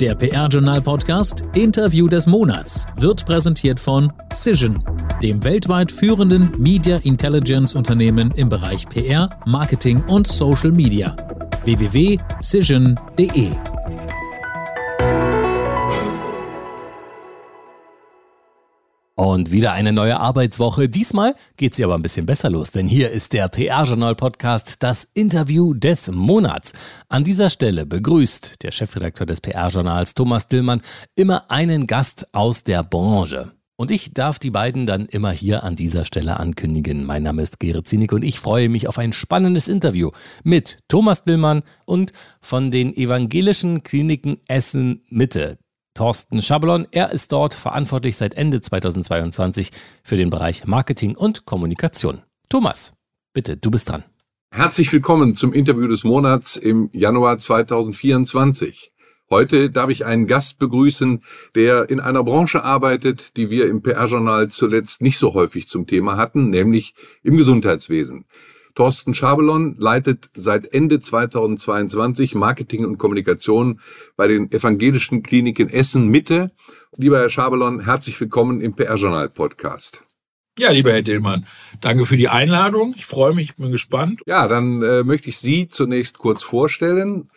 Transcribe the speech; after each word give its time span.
Der 0.00 0.14
PR-Journal-Podcast 0.14 1.44
Interview 1.54 2.06
des 2.06 2.26
Monats 2.26 2.84
wird 2.98 3.24
präsentiert 3.24 3.80
von 3.80 4.12
Cision, 4.34 4.84
dem 5.22 5.42
weltweit 5.42 5.90
führenden 5.90 6.52
Media 6.58 6.98
Intelligence 6.98 7.74
Unternehmen 7.74 8.30
im 8.36 8.50
Bereich 8.50 8.86
PR, 8.90 9.30
Marketing 9.46 10.04
und 10.08 10.26
Social 10.26 10.70
Media. 10.70 11.16
www.cision.de 11.64 13.52
Und 19.18 19.50
wieder 19.50 19.72
eine 19.72 19.92
neue 19.92 20.20
Arbeitswoche. 20.20 20.90
Diesmal 20.90 21.34
geht 21.56 21.74
sie 21.74 21.82
aber 21.82 21.94
ein 21.94 22.02
bisschen 22.02 22.26
besser 22.26 22.50
los, 22.50 22.72
denn 22.72 22.86
hier 22.86 23.10
ist 23.10 23.32
der 23.32 23.48
PR-Journal-Podcast, 23.48 24.82
das 24.82 25.04
Interview 25.14 25.72
des 25.72 26.10
Monats. 26.10 26.74
An 27.08 27.24
dieser 27.24 27.48
Stelle 27.48 27.86
begrüßt 27.86 28.62
der 28.62 28.72
Chefredakteur 28.72 29.26
des 29.26 29.40
PR-Journals 29.40 30.12
Thomas 30.12 30.48
Dillmann 30.48 30.82
immer 31.14 31.50
einen 31.50 31.86
Gast 31.86 32.26
aus 32.34 32.62
der 32.62 32.82
Branche. 32.82 33.52
Und 33.76 33.90
ich 33.90 34.12
darf 34.12 34.38
die 34.38 34.50
beiden 34.50 34.84
dann 34.84 35.06
immer 35.06 35.30
hier 35.30 35.64
an 35.64 35.76
dieser 35.76 36.04
Stelle 36.04 36.38
ankündigen. 36.38 37.06
Mein 37.06 37.22
Name 37.22 37.40
ist 37.40 37.58
Gerrit 37.58 37.88
Zienig 37.88 38.12
und 38.12 38.22
ich 38.22 38.38
freue 38.38 38.68
mich 38.68 38.86
auf 38.86 38.98
ein 38.98 39.14
spannendes 39.14 39.68
Interview 39.68 40.10
mit 40.44 40.80
Thomas 40.88 41.24
Dillmann 41.24 41.62
und 41.86 42.12
von 42.42 42.70
den 42.70 42.94
evangelischen 42.94 43.82
Kliniken 43.82 44.36
Essen 44.46 45.06
Mitte. 45.08 45.56
Thorsten 45.96 46.42
Schabelon. 46.42 46.86
Er 46.92 47.10
ist 47.10 47.32
dort 47.32 47.54
verantwortlich 47.54 48.16
seit 48.16 48.34
Ende 48.34 48.60
2022 48.60 49.72
für 50.04 50.16
den 50.16 50.30
Bereich 50.30 50.66
Marketing 50.66 51.16
und 51.16 51.46
Kommunikation. 51.46 52.22
Thomas, 52.48 52.94
bitte, 53.32 53.56
du 53.56 53.70
bist 53.70 53.88
dran. 53.88 54.04
Herzlich 54.52 54.92
willkommen 54.92 55.34
zum 55.34 55.52
Interview 55.52 55.88
des 55.88 56.04
Monats 56.04 56.56
im 56.56 56.90
Januar 56.92 57.38
2024. 57.38 58.92
Heute 59.28 59.70
darf 59.70 59.90
ich 59.90 60.06
einen 60.06 60.28
Gast 60.28 60.60
begrüßen, 60.60 61.24
der 61.56 61.90
in 61.90 61.98
einer 61.98 62.22
Branche 62.22 62.62
arbeitet, 62.62 63.36
die 63.36 63.50
wir 63.50 63.66
im 63.66 63.82
PR-Journal 63.82 64.48
zuletzt 64.48 65.02
nicht 65.02 65.18
so 65.18 65.34
häufig 65.34 65.66
zum 65.66 65.86
Thema 65.88 66.16
hatten, 66.16 66.50
nämlich 66.50 66.94
im 67.24 67.36
Gesundheitswesen. 67.36 68.26
Thorsten 68.76 69.14
Schabelon 69.14 69.74
leitet 69.78 70.28
seit 70.34 70.74
Ende 70.74 71.00
2022 71.00 72.34
Marketing 72.34 72.84
und 72.84 72.98
Kommunikation 72.98 73.80
bei 74.18 74.28
den 74.28 74.52
evangelischen 74.52 75.22
Kliniken 75.22 75.70
Essen 75.70 76.08
Mitte. 76.08 76.50
Lieber 76.94 77.18
Herr 77.18 77.30
Schabelon, 77.30 77.80
herzlich 77.80 78.20
willkommen 78.20 78.60
im 78.60 78.74
PR-Journal 78.74 79.30
Podcast. 79.30 80.02
Ja, 80.58 80.72
lieber 80.72 80.92
Herr 80.92 81.00
Dillmann, 81.00 81.46
danke 81.80 82.04
für 82.04 82.18
die 82.18 82.28
Einladung. 82.28 82.94
Ich 82.98 83.06
freue 83.06 83.34
mich, 83.34 83.56
bin 83.56 83.72
gespannt. 83.72 84.20
Ja, 84.26 84.46
dann 84.46 84.82
äh, 84.82 85.04
möchte 85.04 85.30
ich 85.30 85.38
Sie 85.38 85.70
zunächst 85.70 86.18
kurz 86.18 86.42
vorstellen. 86.42 87.30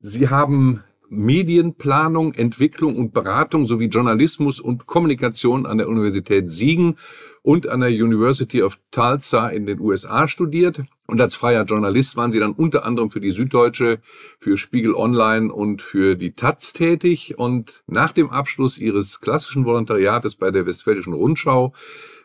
Sie 0.00 0.28
haben 0.28 0.82
Medienplanung, 1.08 2.34
Entwicklung 2.34 2.96
und 2.96 3.14
Beratung 3.14 3.64
sowie 3.64 3.86
Journalismus 3.86 4.58
und 4.58 4.86
Kommunikation 4.86 5.66
an 5.66 5.78
der 5.78 5.88
Universität 5.88 6.50
Siegen 6.50 6.96
und 7.42 7.68
an 7.68 7.80
der 7.80 7.90
University 7.90 8.62
of 8.62 8.78
Tulsa 8.90 9.48
in 9.48 9.66
den 9.66 9.80
USA 9.80 10.28
studiert. 10.28 10.82
Und 11.06 11.20
als 11.20 11.34
freier 11.34 11.64
Journalist 11.64 12.16
waren 12.16 12.30
sie 12.30 12.38
dann 12.38 12.52
unter 12.52 12.84
anderem 12.84 13.10
für 13.10 13.20
die 13.20 13.32
Süddeutsche, 13.32 13.98
für 14.38 14.56
Spiegel 14.56 14.94
Online 14.94 15.52
und 15.52 15.82
für 15.82 16.16
die 16.16 16.32
Taz 16.32 16.72
tätig. 16.72 17.38
Und 17.38 17.82
nach 17.86 18.12
dem 18.12 18.30
Abschluss 18.30 18.78
ihres 18.78 19.20
klassischen 19.20 19.66
Volontariates 19.66 20.36
bei 20.36 20.50
der 20.50 20.66
Westfälischen 20.66 21.12
Rundschau 21.12 21.74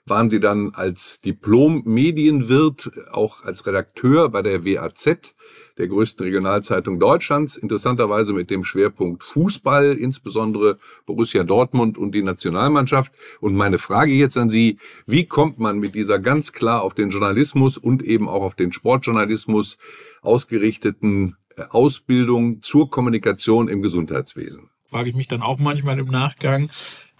waren 0.06 0.30
sie 0.30 0.40
dann 0.40 0.72
als 0.76 1.20
Diplom-Medienwirt, 1.22 2.92
auch 3.12 3.44
als 3.44 3.66
Redakteur 3.66 4.30
bei 4.30 4.44
der 4.44 4.64
WAZ 4.64 5.34
der 5.78 5.88
größten 5.88 6.26
Regionalzeitung 6.26 7.00
Deutschlands, 7.00 7.58
interessanterweise 7.58 8.34
mit 8.34 8.50
dem 8.50 8.64
Schwerpunkt 8.64 9.24
Fußball, 9.24 9.94
insbesondere 9.94 10.78
Borussia 11.06 11.44
Dortmund 11.44 11.98
und 11.98 12.14
die 12.14 12.24
Nationalmannschaft. 12.24 13.12
Und 13.42 13.56
meine 13.56 13.78
Frage 13.78 14.14
jetzt 14.14 14.38
an 14.38 14.50
Sie, 14.50 14.78
wie 15.06 15.26
kommt 15.26 15.60
man 15.60 15.80
mit 15.80 15.96
dieser 15.96 16.20
ganz 16.20 16.52
klar 16.52 16.82
auf 16.82 16.94
den 16.94 17.10
Journalismus 17.10 17.78
und 17.78 18.04
eben 18.04 18.30
auch 18.30 18.44
auf 18.44 18.56
den 18.56 18.72
Sportjournalismus 18.72 19.78
ausgerichteten 20.22 21.36
äh, 21.56 21.64
Ausbildung 21.70 22.62
zur 22.62 22.90
Kommunikation 22.90 23.68
im 23.68 23.82
Gesundheitswesen? 23.82 24.70
Frage 24.88 25.10
ich 25.10 25.16
mich 25.16 25.28
dann 25.28 25.42
auch 25.42 25.60
manchmal 25.60 26.00
im 26.00 26.08
Nachgang. 26.08 26.70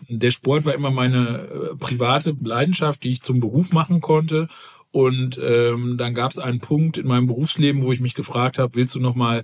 Der 0.08 0.32
Sport 0.32 0.66
war 0.66 0.74
immer 0.74 0.92
meine 0.92 1.72
äh, 1.74 1.76
private 1.78 2.36
Leidenschaft, 2.42 3.04
die 3.04 3.12
ich 3.12 3.22
zum 3.22 3.40
Beruf 3.40 3.72
machen 3.72 4.02
konnte. 4.02 4.48
Und 4.96 5.38
ähm, 5.44 5.98
dann 5.98 6.14
gab 6.14 6.32
es 6.32 6.38
einen 6.38 6.62
Punkt 6.62 6.96
in 6.96 7.06
meinem 7.06 7.28
Berufsleben, 7.28 7.84
wo 7.84 7.92
ich 7.92 8.00
mich 8.00 8.14
gefragt 8.14 8.58
habe, 8.58 8.76
willst 8.76 8.96
du 8.96 9.02
noch 9.02 9.14
mal 9.14 9.44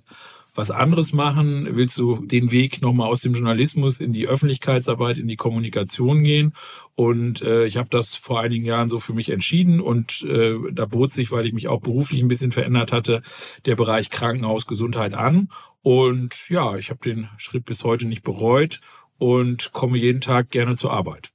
was 0.56 0.72
anderes 0.72 1.12
machen? 1.12 1.68
Willst 1.72 1.98
du 1.98 2.26
den 2.26 2.54
Weg 2.54 2.82
nochmal 2.82 3.10
aus 3.10 3.20
dem 3.20 3.34
Journalismus 3.34 4.00
in 4.00 4.14
die 4.14 4.30
Öffentlichkeitsarbeit, 4.30 5.18
in 5.18 5.28
die 5.28 5.36
Kommunikation 5.36 6.24
gehen? 6.24 6.54
Und 6.96 7.42
äh, 7.42 7.66
ich 7.66 7.76
habe 7.76 7.90
das 7.90 8.16
vor 8.16 8.40
einigen 8.40 8.64
Jahren 8.64 8.88
so 8.88 9.02
für 9.02 9.12
mich 9.12 9.28
entschieden 9.28 9.82
und 9.82 10.22
äh, 10.22 10.56
da 10.72 10.86
bot 10.86 11.12
sich, 11.12 11.34
weil 11.34 11.46
ich 11.46 11.52
mich 11.52 11.68
auch 11.68 11.82
beruflich 11.82 12.22
ein 12.22 12.30
bisschen 12.30 12.54
verändert 12.54 12.94
hatte, 12.94 13.22
der 13.66 13.76
Bereich 13.76 14.10
Krankenhaus, 14.10 14.68
Gesundheit 14.68 15.14
an. 15.14 15.50
Und 15.82 16.48
ja, 16.48 16.78
ich 16.78 16.92
habe 16.92 17.02
den 17.04 17.28
Schritt 17.36 17.66
bis 17.66 17.84
heute 17.84 18.06
nicht 18.06 18.24
bereut 18.24 18.80
und 19.18 19.74
komme 19.74 19.98
jeden 19.98 20.22
Tag 20.22 20.50
gerne 20.50 20.76
zur 20.76 20.94
Arbeit. 20.94 21.34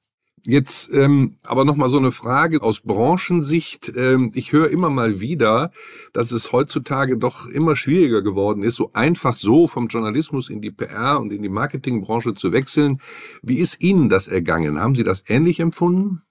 Jetzt 0.48 0.90
ähm, 0.92 1.38
aber 1.42 1.64
noch 1.64 1.74
mal 1.74 1.88
so 1.88 1.98
eine 1.98 2.12
Frage 2.12 2.62
aus 2.62 2.80
Branchensicht. 2.80 3.92
Ähm, 3.96 4.30
ich 4.32 4.52
höre 4.52 4.70
immer 4.70 4.90
mal 4.90 5.18
wieder, 5.18 5.72
dass 6.12 6.30
es 6.30 6.52
heutzutage 6.52 7.18
doch 7.18 7.48
immer 7.48 7.74
schwieriger 7.74 8.22
geworden 8.22 8.62
ist, 8.62 8.76
so 8.76 8.92
einfach 8.92 9.34
so 9.34 9.66
vom 9.66 9.88
Journalismus 9.88 10.48
in 10.48 10.62
die 10.62 10.70
PR 10.70 11.18
und 11.20 11.32
in 11.32 11.42
die 11.42 11.48
Marketingbranche 11.48 12.34
zu 12.34 12.52
wechseln. 12.52 13.00
Wie 13.42 13.58
ist 13.58 13.80
Ihnen 13.80 14.08
das 14.08 14.28
ergangen? 14.28 14.78
Haben 14.78 14.94
Sie 14.94 15.02
das 15.02 15.24
ähnlich 15.26 15.58
empfunden? 15.58 16.22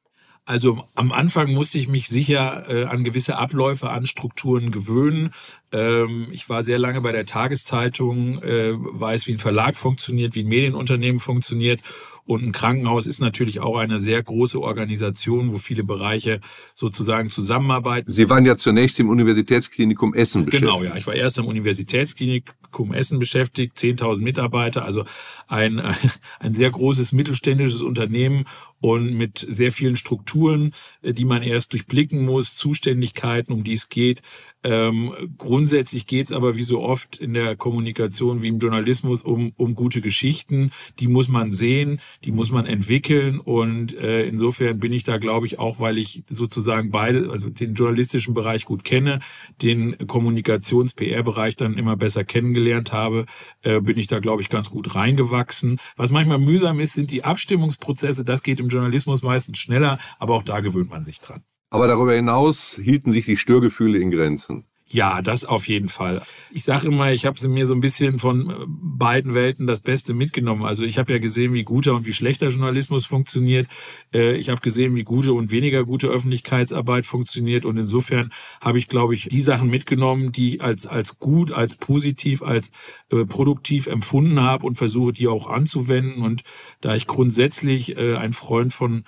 Also 0.47 0.83
am 0.93 1.11
Anfang 1.11 1.51
musste 1.51 1.79
ich 1.79 1.87
mich 1.87 2.07
sicher 2.07 2.69
äh, 2.69 2.85
an 2.85 3.03
gewisse 3.03 3.35
Abläufe, 3.35 3.89
an 3.89 4.05
Strukturen 4.05 4.69
gewöhnen. 4.69 5.31
Ähm, 5.71 6.27
ich 6.31 6.47
war 6.47 6.63
sehr 6.63 6.77
lange 6.77 7.01
bei 7.01 7.11
der 7.11 7.25
Tageszeitung, 7.25 8.43
äh, 8.43 8.73
weiß, 8.75 9.25
wie 9.25 9.33
ein 9.33 9.39
Verlag 9.39 9.75
funktioniert, 9.75 10.35
wie 10.35 10.43
ein 10.43 10.47
Medienunternehmen 10.47 11.19
funktioniert 11.19 11.81
und 12.27 12.43
ein 12.43 12.51
Krankenhaus 12.51 13.05
ist 13.05 13.19
natürlich 13.19 13.59
auch 13.59 13.77
eine 13.77 13.99
sehr 13.99 14.21
große 14.21 14.59
Organisation, 14.59 15.53
wo 15.53 15.59
viele 15.59 15.83
Bereiche 15.83 16.39
sozusagen 16.73 17.29
zusammenarbeiten. 17.29 18.11
Sie 18.11 18.29
waren 18.29 18.45
ja 18.45 18.57
zunächst 18.57 18.99
im 18.99 19.09
Universitätsklinikum 19.09 20.15
Essen 20.15 20.45
beschäftigt. 20.45 20.71
Genau, 20.71 20.83
ja. 20.83 20.95
Ich 20.95 21.05
war 21.05 21.13
erst 21.13 21.37
am 21.37 21.45
Universitätsklinikum 21.45 22.93
Essen 22.93 23.19
beschäftigt, 23.19 23.77
10.000 23.77 24.21
Mitarbeiter, 24.21 24.83
also 24.85 25.05
ein, 25.47 25.79
ein 26.39 26.53
sehr 26.53 26.71
großes 26.71 27.11
mittelständisches 27.11 27.83
Unternehmen 27.83 28.45
und 28.85 29.15
mit 29.15 29.43
sehr 29.49 29.71
vielen 29.71 29.95
Strukturen, 29.95 30.71
die 31.01 31.25
man 31.25 31.41
erst 31.41 31.73
durchblicken 31.73 32.23
muss, 32.23 32.55
Zuständigkeiten, 32.55 33.51
um 33.51 33.63
die 33.63 33.73
es 33.73 33.89
geht. 33.89 34.21
Ähm, 34.61 35.11
grundsätzlich 35.39 36.05
geht 36.05 36.27
es 36.27 36.31
aber 36.31 36.55
wie 36.55 36.63
so 36.63 36.81
oft 36.81 37.17
in 37.17 37.33
der 37.33 37.55
Kommunikation 37.55 38.43
wie 38.43 38.47
im 38.49 38.59
Journalismus 38.59 39.23
um, 39.23 39.53
um 39.57 39.73
gute 39.73 40.01
Geschichten. 40.01 40.69
Die 40.99 41.07
muss 41.07 41.27
man 41.27 41.49
sehen, 41.49 41.99
die 42.23 42.31
muss 42.31 42.51
man 42.51 42.67
entwickeln 42.67 43.39
und 43.39 43.95
äh, 43.95 44.27
insofern 44.27 44.79
bin 44.79 44.93
ich 44.93 45.01
da, 45.01 45.17
glaube 45.17 45.47
ich, 45.47 45.57
auch, 45.57 45.79
weil 45.79 45.97
ich 45.97 46.23
sozusagen 46.29 46.91
beide, 46.91 47.31
also 47.31 47.49
den 47.49 47.73
journalistischen 47.73 48.35
Bereich 48.35 48.65
gut 48.65 48.83
kenne, 48.83 49.17
den 49.63 49.97
Kommunikations-PR-Bereich 50.05 51.55
dann 51.55 51.75
immer 51.75 51.95
besser 51.95 52.23
kennengelernt 52.23 52.91
habe, 52.91 53.25
äh, 53.63 53.81
bin 53.81 53.97
ich 53.97 54.05
da, 54.07 54.19
glaube 54.19 54.43
ich, 54.43 54.49
ganz 54.49 54.69
gut 54.69 54.93
reingewachsen. 54.93 55.79
Was 55.95 56.11
manchmal 56.11 56.39
mühsam 56.39 56.79
ist, 56.79 56.93
sind 56.93 57.09
die 57.09 57.23
Abstimmungsprozesse. 57.23 58.25
Das 58.25 58.43
geht 58.43 58.59
im 58.59 58.69
Journalismus 58.75 59.23
meistens 59.23 59.57
schneller, 59.57 59.97
aber 60.19 60.35
auch 60.35 60.43
da 60.43 60.59
gewöhnt 60.59 60.89
man 60.89 61.05
sich 61.05 61.19
dran. 61.19 61.43
Aber 61.69 61.87
darüber 61.87 62.13
hinaus 62.13 62.79
hielten 62.81 63.11
sich 63.11 63.25
die 63.25 63.37
Störgefühle 63.37 63.97
in 63.99 64.11
Grenzen. 64.11 64.65
Ja, 64.87 65.23
das 65.23 65.45
auf 65.45 65.67
jeden 65.67 65.89
Fall. 65.89 66.21
Ich 66.51 66.63
sage 66.63 66.87
immer, 66.87 67.11
ich 67.11 67.25
habe 67.25 67.47
mir 67.47 67.65
so 67.65 67.73
ein 67.73 67.81
bisschen 67.81 68.19
von 68.19 68.49
äh, 68.51 68.53
beiden 68.67 69.33
Welten 69.33 69.65
das 69.65 69.79
Beste 69.79 70.13
mitgenommen. 70.13 70.63
Also 70.63 70.83
ich 70.83 70.99
habe 70.99 71.11
ja 71.11 71.17
gesehen, 71.17 71.53
wie 71.53 71.63
guter 71.63 71.95
und 71.95 72.05
wie 72.05 72.13
schlechter 72.13 72.49
Journalismus 72.49 73.07
funktioniert. 73.07 73.67
Äh, 74.13 74.35
ich 74.35 74.49
habe 74.49 74.61
gesehen, 74.61 74.95
wie 74.95 75.03
gute 75.03 75.33
und 75.33 75.49
weniger 75.49 75.85
gute 75.85 76.07
Öffentlichkeitsarbeit 76.07 77.07
funktioniert. 77.07 77.65
Und 77.65 77.77
insofern 77.77 78.31
habe 78.61 78.77
ich, 78.77 78.87
glaube 78.87 79.15
ich, 79.15 79.27
die 79.27 79.41
Sachen 79.41 79.71
mitgenommen, 79.71 80.31
die 80.31 80.55
ich 80.55 80.61
als, 80.61 80.85
als 80.85 81.17
gut, 81.17 81.51
als 81.51 81.73
positiv, 81.73 82.43
als 82.43 82.69
äh, 83.09 83.25
produktiv 83.25 83.87
empfunden 83.87 84.39
habe 84.39 84.67
und 84.67 84.75
versuche, 84.75 85.13
die 85.13 85.27
auch 85.27 85.47
anzuwenden. 85.47 86.21
Und 86.21 86.43
da 86.81 86.95
ich 86.95 87.07
grundsätzlich 87.07 87.97
ein 87.97 88.33
Freund 88.33 88.73
von 88.73 89.03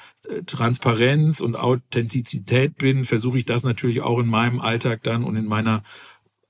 Transparenz 0.45 1.39
und 1.39 1.55
Authentizität 1.55 2.77
bin, 2.77 3.05
versuche 3.05 3.39
ich 3.39 3.45
das 3.45 3.63
natürlich 3.63 4.01
auch 4.01 4.19
in 4.19 4.27
meinem 4.27 4.59
Alltag 4.59 5.03
dann 5.03 5.23
und 5.23 5.35
in 5.35 5.45
meiner 5.45 5.76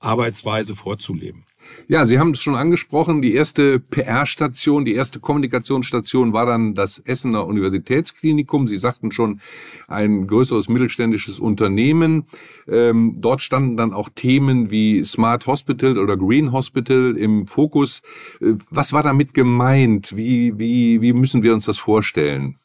Arbeitsweise 0.00 0.74
vorzuleben. 0.74 1.44
Ja, 1.88 2.06
Sie 2.06 2.18
haben 2.18 2.30
es 2.30 2.40
schon 2.40 2.54
angesprochen, 2.54 3.22
die 3.22 3.34
erste 3.34 3.80
PR-Station, 3.80 4.84
die 4.84 4.94
erste 4.94 5.20
Kommunikationsstation 5.20 6.32
war 6.32 6.46
dann 6.46 6.74
das 6.74 6.98
Essener 6.98 7.46
Universitätsklinikum. 7.46 8.66
Sie 8.68 8.78
sagten 8.78 9.10
schon, 9.10 9.40
ein 9.86 10.26
größeres 10.26 10.68
mittelständisches 10.68 11.40
Unternehmen. 11.40 12.26
Ähm, 12.66 13.16
dort 13.18 13.42
standen 13.42 13.76
dann 13.76 13.92
auch 13.92 14.08
Themen 14.14 14.70
wie 14.70 15.02
Smart 15.02 15.46
Hospital 15.46 15.98
oder 15.98 16.16
Green 16.16 16.52
Hospital 16.52 17.16
im 17.16 17.46
Fokus. 17.46 18.02
Äh, 18.40 18.54
was 18.70 18.92
war 18.92 19.02
damit 19.02 19.34
gemeint? 19.34 20.16
Wie, 20.16 20.58
wie, 20.58 21.00
wie 21.00 21.12
müssen 21.12 21.42
wir 21.42 21.54
uns 21.54 21.66
das 21.66 21.78
vorstellen? 21.78 22.58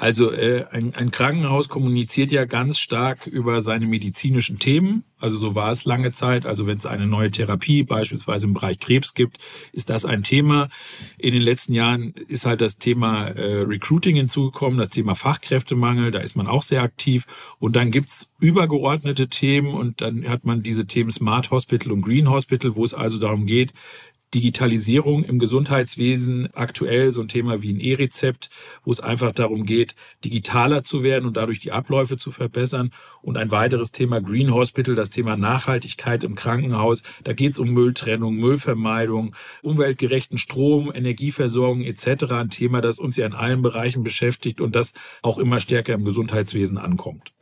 Also 0.00 0.32
äh, 0.32 0.64
ein, 0.70 0.94
ein 0.94 1.10
Krankenhaus 1.10 1.68
kommuniziert 1.68 2.32
ja 2.32 2.46
ganz 2.46 2.78
stark 2.78 3.26
über 3.26 3.60
seine 3.60 3.86
medizinischen 3.86 4.58
Themen. 4.58 5.04
Also 5.18 5.36
so 5.36 5.54
war 5.54 5.70
es 5.70 5.84
lange 5.84 6.10
Zeit. 6.10 6.46
Also 6.46 6.66
wenn 6.66 6.78
es 6.78 6.86
eine 6.86 7.06
neue 7.06 7.30
Therapie 7.30 7.82
beispielsweise 7.82 8.46
im 8.46 8.54
Bereich 8.54 8.78
Krebs 8.78 9.12
gibt, 9.12 9.36
ist 9.74 9.90
das 9.90 10.06
ein 10.06 10.22
Thema. 10.22 10.70
In 11.18 11.34
den 11.34 11.42
letzten 11.42 11.74
Jahren 11.74 12.14
ist 12.28 12.46
halt 12.46 12.62
das 12.62 12.78
Thema 12.78 13.26
äh, 13.26 13.60
Recruiting 13.60 14.16
hinzugekommen, 14.16 14.78
das 14.78 14.88
Thema 14.88 15.14
Fachkräftemangel, 15.14 16.12
da 16.12 16.20
ist 16.20 16.34
man 16.34 16.46
auch 16.46 16.62
sehr 16.62 16.80
aktiv. 16.80 17.26
Und 17.58 17.76
dann 17.76 17.90
gibt's 17.90 18.32
übergeordnete 18.40 19.28
Themen 19.28 19.74
und 19.74 20.00
dann 20.00 20.26
hat 20.26 20.46
man 20.46 20.62
diese 20.62 20.86
Themen 20.86 21.10
Smart 21.10 21.50
Hospital 21.50 21.92
und 21.92 22.00
Green 22.00 22.30
Hospital, 22.30 22.74
wo 22.74 22.84
es 22.84 22.94
also 22.94 23.18
darum 23.18 23.44
geht, 23.44 23.74
Digitalisierung 24.34 25.24
im 25.24 25.38
Gesundheitswesen 25.38 26.48
aktuell 26.54 27.10
so 27.12 27.20
ein 27.20 27.28
Thema 27.28 27.62
wie 27.62 27.72
ein 27.72 27.80
E-Rezept, 27.80 28.50
wo 28.84 28.92
es 28.92 29.00
einfach 29.00 29.32
darum 29.32 29.66
geht, 29.66 29.96
digitaler 30.24 30.84
zu 30.84 31.02
werden 31.02 31.26
und 31.26 31.36
dadurch 31.36 31.58
die 31.58 31.72
Abläufe 31.72 32.16
zu 32.16 32.30
verbessern. 32.30 32.90
Und 33.22 33.36
ein 33.36 33.50
weiteres 33.50 33.90
Thema 33.90 34.20
Green 34.20 34.54
Hospital, 34.54 34.94
das 34.94 35.10
Thema 35.10 35.36
Nachhaltigkeit 35.36 36.22
im 36.22 36.36
Krankenhaus. 36.36 37.02
Da 37.24 37.32
geht 37.32 37.52
es 37.52 37.58
um 37.58 37.70
Mülltrennung, 37.70 38.36
Müllvermeidung, 38.36 39.34
umweltgerechten 39.62 40.38
Strom, 40.38 40.92
Energieversorgung 40.94 41.82
etc. 41.82 42.32
Ein 42.32 42.50
Thema, 42.50 42.80
das 42.80 42.98
uns 42.98 43.16
ja 43.16 43.26
in 43.26 43.34
allen 43.34 43.62
Bereichen 43.62 44.04
beschäftigt 44.04 44.60
und 44.60 44.76
das 44.76 44.94
auch 45.22 45.38
immer 45.38 45.58
stärker 45.58 45.94
im 45.94 46.04
Gesundheitswesen 46.04 46.78
ankommt. 46.78 47.32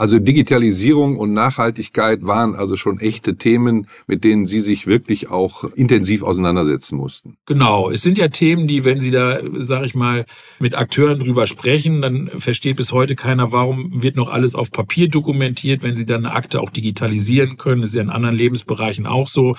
Also 0.00 0.18
Digitalisierung 0.18 1.18
und 1.18 1.34
Nachhaltigkeit 1.34 2.20
waren 2.22 2.54
also 2.54 2.76
schon 2.76 3.00
echte 3.00 3.36
Themen, 3.36 3.86
mit 4.06 4.24
denen 4.24 4.46
Sie 4.46 4.60
sich 4.60 4.86
wirklich 4.86 5.28
auch 5.28 5.64
intensiv 5.74 6.22
auseinandersetzen 6.22 6.96
mussten. 6.96 7.36
Genau, 7.44 7.90
es 7.90 8.00
sind 8.00 8.16
ja 8.16 8.28
Themen, 8.28 8.66
die, 8.66 8.86
wenn 8.86 8.98
Sie 8.98 9.10
da, 9.10 9.40
sage 9.58 9.84
ich 9.84 9.94
mal, 9.94 10.24
mit 10.58 10.74
Akteuren 10.74 11.20
drüber 11.20 11.46
sprechen, 11.46 12.00
dann 12.00 12.30
versteht 12.38 12.76
bis 12.76 12.92
heute 12.92 13.14
keiner, 13.14 13.52
warum 13.52 14.02
wird 14.02 14.16
noch 14.16 14.30
alles 14.30 14.54
auf 14.54 14.70
Papier 14.72 15.10
dokumentiert, 15.10 15.82
wenn 15.82 15.96
Sie 15.96 16.06
dann 16.06 16.24
eine 16.24 16.34
Akte 16.34 16.62
auch 16.62 16.70
digitalisieren 16.70 17.58
können. 17.58 17.82
Das 17.82 17.90
ist 17.90 17.96
ja 17.96 18.00
in 18.00 18.08
anderen 18.08 18.36
Lebensbereichen 18.36 19.06
auch 19.06 19.28
so. 19.28 19.54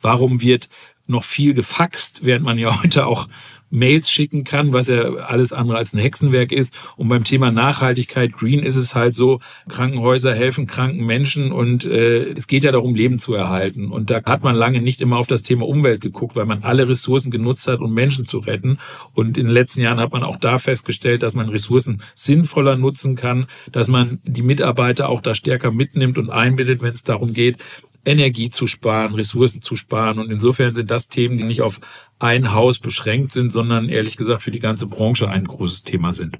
Warum 0.00 0.40
wird 0.40 0.70
noch 1.06 1.24
viel 1.24 1.52
gefaxt, 1.52 2.24
während 2.24 2.46
man 2.46 2.56
ja 2.56 2.82
heute 2.82 3.04
auch 3.04 3.28
Mails 3.72 4.10
schicken 4.10 4.44
kann, 4.44 4.72
was 4.72 4.86
ja 4.86 5.02
alles 5.14 5.52
andere 5.52 5.78
als 5.78 5.92
ein 5.92 5.98
Hexenwerk 5.98 6.52
ist. 6.52 6.74
Und 6.96 7.08
beim 7.08 7.24
Thema 7.24 7.50
Nachhaltigkeit, 7.50 8.32
Green, 8.32 8.60
ist 8.60 8.76
es 8.76 8.94
halt 8.94 9.14
so, 9.14 9.40
Krankenhäuser 9.68 10.34
helfen 10.34 10.66
kranken 10.66 11.04
Menschen 11.04 11.52
und 11.52 11.84
äh, 11.84 12.32
es 12.32 12.46
geht 12.46 12.64
ja 12.64 12.72
darum, 12.72 12.94
Leben 12.94 13.18
zu 13.18 13.34
erhalten. 13.34 13.90
Und 13.90 14.10
da 14.10 14.22
hat 14.24 14.42
man 14.42 14.54
lange 14.54 14.82
nicht 14.82 15.00
immer 15.00 15.16
auf 15.16 15.26
das 15.26 15.42
Thema 15.42 15.66
Umwelt 15.66 16.00
geguckt, 16.00 16.36
weil 16.36 16.46
man 16.46 16.62
alle 16.62 16.88
Ressourcen 16.88 17.30
genutzt 17.30 17.66
hat, 17.66 17.80
um 17.80 17.94
Menschen 17.94 18.26
zu 18.26 18.38
retten. 18.38 18.78
Und 19.14 19.38
in 19.38 19.46
den 19.46 19.54
letzten 19.54 19.80
Jahren 19.80 20.00
hat 20.00 20.12
man 20.12 20.22
auch 20.22 20.36
da 20.36 20.58
festgestellt, 20.58 21.22
dass 21.22 21.34
man 21.34 21.48
Ressourcen 21.48 22.02
sinnvoller 22.14 22.76
nutzen 22.76 23.16
kann, 23.16 23.46
dass 23.72 23.88
man 23.88 24.20
die 24.24 24.42
Mitarbeiter 24.42 25.08
auch 25.08 25.22
da 25.22 25.34
stärker 25.34 25.70
mitnimmt 25.70 26.18
und 26.18 26.28
einbindet, 26.30 26.82
wenn 26.82 26.92
es 26.92 27.04
darum 27.04 27.32
geht, 27.32 27.56
Energie 28.04 28.50
zu 28.50 28.66
sparen, 28.66 29.14
Ressourcen 29.14 29.62
zu 29.62 29.76
sparen. 29.76 30.18
Und 30.18 30.30
insofern 30.30 30.74
sind 30.74 30.90
das 30.90 31.08
Themen, 31.08 31.36
die 31.38 31.44
nicht 31.44 31.62
auf 31.62 31.80
ein 32.18 32.52
Haus 32.52 32.78
beschränkt 32.78 33.32
sind, 33.32 33.52
sondern 33.52 33.88
ehrlich 33.88 34.16
gesagt 34.16 34.42
für 34.42 34.50
die 34.50 34.58
ganze 34.58 34.86
Branche 34.86 35.28
ein 35.28 35.44
großes 35.44 35.82
Thema 35.82 36.14
sind. 36.14 36.38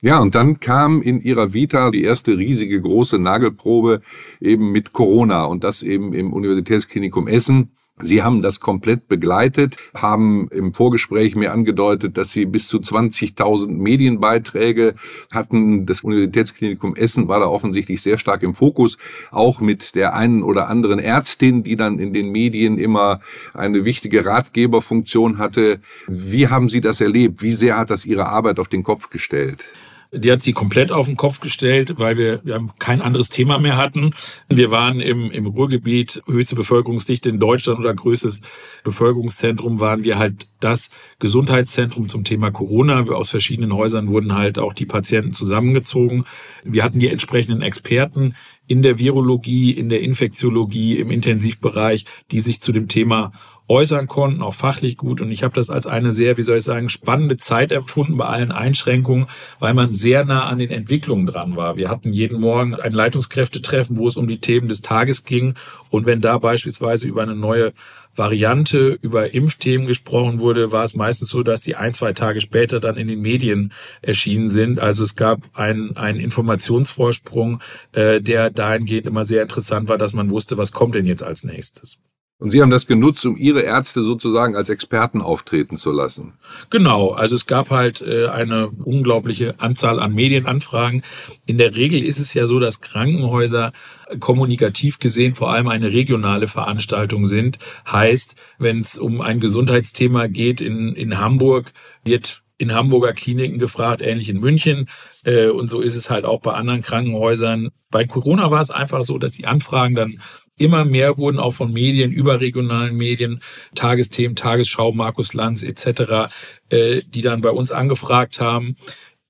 Ja, 0.00 0.18
und 0.18 0.34
dann 0.34 0.60
kam 0.60 1.00
in 1.00 1.22
ihrer 1.22 1.54
Vita 1.54 1.90
die 1.90 2.02
erste 2.02 2.36
riesige 2.36 2.80
große 2.80 3.18
Nagelprobe 3.18 4.02
eben 4.40 4.70
mit 4.70 4.92
Corona 4.92 5.44
und 5.44 5.64
das 5.64 5.82
eben 5.82 6.12
im 6.12 6.32
Universitätsklinikum 6.32 7.26
Essen. 7.26 7.70
Sie 8.00 8.24
haben 8.24 8.42
das 8.42 8.58
komplett 8.58 9.06
begleitet, 9.06 9.76
haben 9.94 10.48
im 10.50 10.74
Vorgespräch 10.74 11.36
mir 11.36 11.52
angedeutet, 11.52 12.18
dass 12.18 12.32
Sie 12.32 12.44
bis 12.44 12.66
zu 12.66 12.78
20.000 12.78 13.68
Medienbeiträge 13.68 14.96
hatten. 15.30 15.86
Das 15.86 16.00
Universitätsklinikum 16.00 16.96
Essen 16.96 17.28
war 17.28 17.38
da 17.38 17.46
offensichtlich 17.46 18.02
sehr 18.02 18.18
stark 18.18 18.42
im 18.42 18.54
Fokus, 18.54 18.98
auch 19.30 19.60
mit 19.60 19.94
der 19.94 20.14
einen 20.14 20.42
oder 20.42 20.66
anderen 20.66 20.98
Ärztin, 20.98 21.62
die 21.62 21.76
dann 21.76 22.00
in 22.00 22.12
den 22.12 22.30
Medien 22.30 22.78
immer 22.78 23.20
eine 23.52 23.84
wichtige 23.84 24.26
Ratgeberfunktion 24.26 25.38
hatte. 25.38 25.78
Wie 26.08 26.48
haben 26.48 26.68
Sie 26.68 26.80
das 26.80 27.00
erlebt? 27.00 27.42
Wie 27.42 27.52
sehr 27.52 27.78
hat 27.78 27.90
das 27.90 28.04
Ihre 28.04 28.26
Arbeit 28.26 28.58
auf 28.58 28.66
den 28.66 28.82
Kopf 28.82 29.08
gestellt? 29.08 29.66
Die 30.16 30.30
hat 30.30 30.42
sie 30.42 30.52
komplett 30.52 30.92
auf 30.92 31.06
den 31.06 31.16
Kopf 31.16 31.40
gestellt, 31.40 31.94
weil 31.98 32.16
wir, 32.16 32.40
wir 32.44 32.64
kein 32.78 33.00
anderes 33.00 33.30
Thema 33.30 33.58
mehr 33.58 33.76
hatten. 33.76 34.14
Wir 34.48 34.70
waren 34.70 35.00
im, 35.00 35.30
im 35.30 35.46
Ruhrgebiet, 35.46 36.22
höchste 36.26 36.54
Bevölkerungsdichte 36.54 37.28
in 37.28 37.40
Deutschland 37.40 37.80
oder 37.80 37.92
größtes 37.92 38.42
Bevölkerungszentrum, 38.84 39.80
waren 39.80 40.04
wir 40.04 40.18
halt 40.18 40.46
das 40.60 40.90
Gesundheitszentrum 41.18 42.08
zum 42.08 42.24
Thema 42.24 42.50
Corona. 42.50 43.00
Aus 43.10 43.30
verschiedenen 43.30 43.74
Häusern 43.74 44.08
wurden 44.08 44.34
halt 44.34 44.58
auch 44.58 44.72
die 44.72 44.86
Patienten 44.86 45.32
zusammengezogen. 45.32 46.24
Wir 46.62 46.84
hatten 46.84 47.00
die 47.00 47.08
entsprechenden 47.08 47.62
Experten 47.62 48.34
in 48.66 48.82
der 48.82 48.98
Virologie, 48.98 49.72
in 49.72 49.88
der 49.88 50.00
Infektiologie, 50.00 50.98
im 50.98 51.10
Intensivbereich, 51.10 52.06
die 52.30 52.40
sich 52.40 52.60
zu 52.60 52.72
dem 52.72 52.88
Thema 52.88 53.32
äußern 53.68 54.06
konnten, 54.06 54.42
auch 54.42 54.54
fachlich 54.54 54.96
gut. 54.96 55.20
Und 55.20 55.30
ich 55.30 55.42
habe 55.42 55.54
das 55.54 55.70
als 55.70 55.86
eine 55.86 56.12
sehr, 56.12 56.36
wie 56.36 56.42
soll 56.42 56.58
ich 56.58 56.64
sagen, 56.64 56.88
spannende 56.88 57.36
Zeit 57.36 57.72
empfunden 57.72 58.16
bei 58.16 58.26
allen 58.26 58.52
Einschränkungen, 58.52 59.26
weil 59.58 59.74
man 59.74 59.90
sehr 59.90 60.24
nah 60.24 60.44
an 60.46 60.58
den 60.58 60.70
Entwicklungen 60.70 61.26
dran 61.26 61.56
war. 61.56 61.76
Wir 61.76 61.88
hatten 61.88 62.12
jeden 62.12 62.40
Morgen 62.40 62.74
ein 62.74 62.92
Leitungskräftetreffen, 62.92 63.96
wo 63.96 64.08
es 64.08 64.16
um 64.16 64.28
die 64.28 64.38
Themen 64.38 64.68
des 64.68 64.82
Tages 64.82 65.24
ging. 65.24 65.54
Und 65.90 66.06
wenn 66.06 66.20
da 66.20 66.38
beispielsweise 66.38 67.06
über 67.06 67.22
eine 67.22 67.34
neue 67.34 67.72
Variante 68.16 68.96
über 69.00 69.34
Impfthemen 69.34 69.86
gesprochen 69.86 70.38
wurde, 70.38 70.70
war 70.70 70.84
es 70.84 70.94
meistens 70.94 71.30
so, 71.30 71.42
dass 71.42 71.62
die 71.62 71.74
ein, 71.74 71.92
zwei 71.92 72.12
Tage 72.12 72.40
später 72.40 72.78
dann 72.78 72.96
in 72.96 73.08
den 73.08 73.20
Medien 73.20 73.72
erschienen 74.02 74.48
sind. 74.48 74.78
Also 74.78 75.02
es 75.02 75.16
gab 75.16 75.40
einen, 75.54 75.96
einen 75.96 76.20
Informationsvorsprung, 76.20 77.60
äh, 77.92 78.20
der 78.20 78.50
dahingehend 78.50 79.06
immer 79.06 79.24
sehr 79.24 79.42
interessant 79.42 79.88
war, 79.88 79.98
dass 79.98 80.12
man 80.12 80.30
wusste, 80.30 80.56
was 80.56 80.72
kommt 80.72 80.94
denn 80.94 81.06
jetzt 81.06 81.22
als 81.22 81.44
nächstes. 81.44 81.98
Und 82.44 82.50
Sie 82.50 82.60
haben 82.60 82.70
das 82.70 82.86
genutzt, 82.86 83.24
um 83.24 83.38
Ihre 83.38 83.62
Ärzte 83.62 84.02
sozusagen 84.02 84.54
als 84.54 84.68
Experten 84.68 85.22
auftreten 85.22 85.78
zu 85.78 85.90
lassen. 85.90 86.34
Genau, 86.68 87.12
also 87.12 87.36
es 87.36 87.46
gab 87.46 87.70
halt 87.70 88.02
äh, 88.02 88.26
eine 88.26 88.68
unglaubliche 88.68 89.58
Anzahl 89.60 89.98
an 89.98 90.12
Medienanfragen. 90.12 91.04
In 91.46 91.56
der 91.56 91.74
Regel 91.74 92.04
ist 92.04 92.18
es 92.18 92.34
ja 92.34 92.46
so, 92.46 92.60
dass 92.60 92.82
Krankenhäuser 92.82 93.72
kommunikativ 94.20 94.98
gesehen 94.98 95.34
vor 95.34 95.52
allem 95.52 95.68
eine 95.68 95.90
regionale 95.90 96.46
Veranstaltung 96.46 97.24
sind. 97.24 97.58
Heißt, 97.90 98.36
wenn 98.58 98.78
es 98.78 98.98
um 98.98 99.22
ein 99.22 99.40
Gesundheitsthema 99.40 100.26
geht 100.26 100.60
in, 100.60 100.94
in 100.94 101.18
Hamburg, 101.18 101.72
wird 102.04 102.42
in 102.58 102.74
Hamburger 102.74 103.14
Kliniken 103.14 103.58
gefragt, 103.58 104.02
ähnlich 104.02 104.28
in 104.28 104.38
München. 104.38 104.90
Äh, 105.24 105.48
und 105.48 105.68
so 105.68 105.80
ist 105.80 105.96
es 105.96 106.10
halt 106.10 106.26
auch 106.26 106.42
bei 106.42 106.52
anderen 106.52 106.82
Krankenhäusern. 106.82 107.70
Bei 107.90 108.04
Corona 108.04 108.50
war 108.50 108.60
es 108.60 108.70
einfach 108.70 109.02
so, 109.04 109.16
dass 109.16 109.32
die 109.32 109.46
Anfragen 109.46 109.94
dann 109.94 110.20
immer 110.56 110.84
mehr 110.84 111.18
wurden 111.18 111.38
auch 111.38 111.52
von 111.52 111.72
Medien, 111.72 112.12
überregionalen 112.12 112.96
Medien, 112.96 113.40
Tagesthemen, 113.74 114.36
Tagesschau, 114.36 114.92
Markus 114.92 115.34
Lanz 115.34 115.62
etc., 115.62 116.32
äh, 116.70 117.02
die 117.06 117.22
dann 117.22 117.40
bei 117.40 117.50
uns 117.50 117.72
angefragt 117.72 118.40
haben, 118.40 118.76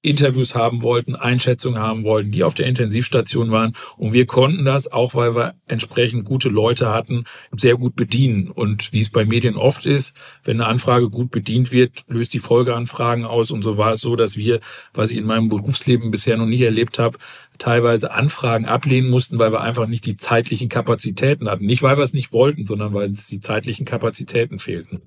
Interviews 0.04 0.54
haben 0.54 0.82
wollten, 0.82 1.16
Einschätzungen 1.16 1.80
haben 1.80 2.04
wollten, 2.04 2.30
die 2.30 2.44
auf 2.44 2.54
der 2.54 2.66
Intensivstation 2.66 3.50
waren. 3.50 3.72
Und 3.96 4.12
wir 4.12 4.26
konnten 4.26 4.64
das, 4.64 4.92
auch 4.92 5.14
weil 5.14 5.34
wir 5.34 5.54
entsprechend 5.66 6.24
gute 6.24 6.48
Leute 6.48 6.90
hatten, 6.90 7.24
sehr 7.52 7.76
gut 7.76 7.96
bedienen. 7.96 8.50
Und 8.50 8.92
wie 8.92 9.00
es 9.00 9.10
bei 9.10 9.24
Medien 9.24 9.56
oft 9.56 9.86
ist, 9.86 10.16
wenn 10.44 10.60
eine 10.60 10.68
Anfrage 10.68 11.08
gut 11.08 11.30
bedient 11.30 11.72
wird, 11.72 12.04
löst 12.06 12.34
die 12.34 12.38
Folgeanfragen 12.38 13.24
aus. 13.24 13.50
Und 13.50 13.62
so 13.62 13.78
war 13.78 13.92
es 13.92 14.00
so, 14.00 14.14
dass 14.16 14.36
wir, 14.36 14.60
was 14.92 15.10
ich 15.10 15.16
in 15.16 15.26
meinem 15.26 15.48
Berufsleben 15.48 16.10
bisher 16.10 16.36
noch 16.36 16.46
nicht 16.46 16.62
erlebt 16.62 16.98
habe, 16.98 17.18
teilweise 17.58 18.12
Anfragen 18.12 18.66
ablehnen 18.66 19.10
mussten, 19.10 19.38
weil 19.38 19.52
wir 19.52 19.60
einfach 19.60 19.86
nicht 19.86 20.06
die 20.06 20.16
zeitlichen 20.16 20.68
Kapazitäten 20.68 21.48
hatten. 21.48 21.66
Nicht, 21.66 21.82
weil 21.82 21.96
wir 21.96 22.04
es 22.04 22.12
nicht 22.12 22.32
wollten, 22.32 22.64
sondern 22.64 22.94
weil 22.94 23.10
es 23.10 23.26
die 23.26 23.40
zeitlichen 23.40 23.86
Kapazitäten 23.86 24.58
fehlten. 24.58 25.02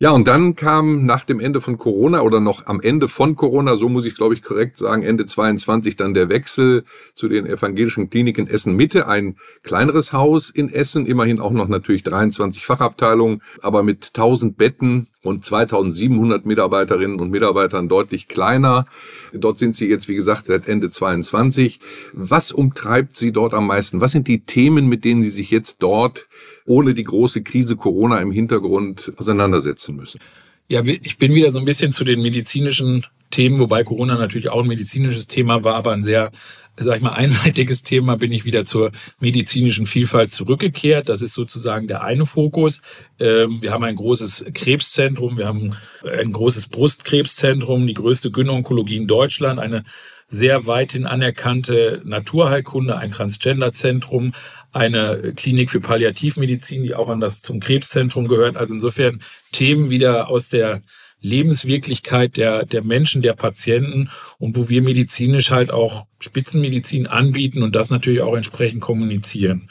Ja, 0.00 0.10
und 0.12 0.28
dann 0.28 0.54
kam 0.54 1.06
nach 1.06 1.24
dem 1.24 1.40
Ende 1.40 1.60
von 1.60 1.76
Corona 1.76 2.20
oder 2.20 2.38
noch 2.38 2.66
am 2.66 2.80
Ende 2.80 3.08
von 3.08 3.34
Corona, 3.34 3.74
so 3.74 3.88
muss 3.88 4.06
ich 4.06 4.14
glaube 4.14 4.32
ich 4.34 4.42
korrekt 4.42 4.78
sagen, 4.78 5.02
Ende 5.02 5.26
22 5.26 5.96
dann 5.96 6.14
der 6.14 6.28
Wechsel 6.28 6.84
zu 7.14 7.28
den 7.28 7.46
evangelischen 7.46 8.08
Kliniken 8.08 8.46
Essen 8.46 8.76
Mitte, 8.76 9.08
ein 9.08 9.38
kleineres 9.64 10.12
Haus 10.12 10.50
in 10.50 10.72
Essen, 10.72 11.04
immerhin 11.04 11.40
auch 11.40 11.50
noch 11.50 11.66
natürlich 11.66 12.04
23 12.04 12.64
Fachabteilungen, 12.64 13.42
aber 13.60 13.82
mit 13.82 14.12
1000 14.14 14.56
Betten 14.56 15.08
und 15.24 15.44
2700 15.44 16.46
Mitarbeiterinnen 16.46 17.18
und 17.18 17.32
Mitarbeitern 17.32 17.88
deutlich 17.88 18.28
kleiner. 18.28 18.86
Dort 19.32 19.58
sind 19.58 19.74
Sie 19.74 19.88
jetzt, 19.88 20.06
wie 20.06 20.14
gesagt, 20.14 20.46
seit 20.46 20.68
Ende 20.68 20.90
22. 20.90 21.80
Was 22.12 22.52
umtreibt 22.52 23.16
Sie 23.16 23.32
dort 23.32 23.52
am 23.52 23.66
meisten? 23.66 24.00
Was 24.00 24.12
sind 24.12 24.28
die 24.28 24.44
Themen, 24.44 24.86
mit 24.86 25.04
denen 25.04 25.22
Sie 25.22 25.30
sich 25.30 25.50
jetzt 25.50 25.82
dort 25.82 26.27
ohne 26.68 26.94
die 26.94 27.04
große 27.04 27.42
Krise 27.42 27.76
Corona 27.76 28.18
im 28.20 28.30
Hintergrund 28.30 29.12
auseinandersetzen 29.16 29.96
müssen. 29.96 30.20
Ja, 30.68 30.84
ich 30.84 31.16
bin 31.16 31.34
wieder 31.34 31.50
so 31.50 31.58
ein 31.58 31.64
bisschen 31.64 31.92
zu 31.92 32.04
den 32.04 32.20
medizinischen 32.20 33.06
Themen, 33.30 33.58
wobei 33.58 33.84
Corona 33.84 34.16
natürlich 34.16 34.50
auch 34.50 34.62
ein 34.62 34.68
medizinisches 34.68 35.26
Thema 35.26 35.64
war, 35.64 35.74
aber 35.74 35.92
ein 35.92 36.02
sehr 36.02 36.30
sag 36.80 36.96
ich 36.96 37.02
mal, 37.02 37.12
einseitiges 37.14 37.82
Thema 37.82 38.16
bin 38.16 38.32
ich 38.32 38.44
wieder 38.44 38.64
zur 38.64 38.92
medizinischen 39.20 39.86
Vielfalt 39.86 40.30
zurückgekehrt. 40.30 41.08
Das 41.08 41.22
ist 41.22 41.34
sozusagen 41.34 41.88
der 41.88 42.02
eine 42.02 42.26
Fokus. 42.26 42.82
Ähm, 43.18 43.58
wir 43.62 43.72
haben 43.72 43.84
ein 43.84 43.96
großes 43.96 44.46
Krebszentrum, 44.54 45.38
wir 45.38 45.46
haben 45.46 45.74
ein 46.04 46.32
großes 46.32 46.68
Brustkrebszentrum, 46.68 47.86
die 47.86 47.94
größte 47.94 48.30
Gynäkologie 48.30 48.96
in 48.96 49.06
Deutschland, 49.06 49.58
eine 49.58 49.84
sehr 50.30 50.66
weithin 50.66 51.06
anerkannte 51.06 52.02
Naturheilkunde, 52.04 52.96
ein 52.96 53.12
Transgenderzentrum, 53.12 54.32
eine 54.72 55.32
Klinik 55.34 55.70
für 55.70 55.80
Palliativmedizin, 55.80 56.82
die 56.82 56.94
auch 56.94 57.08
an 57.08 57.20
das 57.20 57.42
zum 57.42 57.60
Krebszentrum 57.60 58.28
gehört. 58.28 58.56
Also 58.56 58.74
insofern 58.74 59.22
Themen 59.52 59.90
wieder 59.90 60.28
aus 60.28 60.48
der 60.48 60.82
Lebenswirklichkeit 61.20 62.36
der, 62.36 62.64
der 62.64 62.82
Menschen, 62.82 63.22
der 63.22 63.32
Patienten 63.34 64.10
und 64.38 64.56
wo 64.56 64.68
wir 64.68 64.82
medizinisch 64.82 65.50
halt 65.50 65.70
auch 65.70 66.06
Spitzenmedizin 66.20 67.06
anbieten 67.06 67.62
und 67.62 67.74
das 67.74 67.90
natürlich 67.90 68.20
auch 68.20 68.36
entsprechend 68.36 68.80
kommunizieren. 68.80 69.68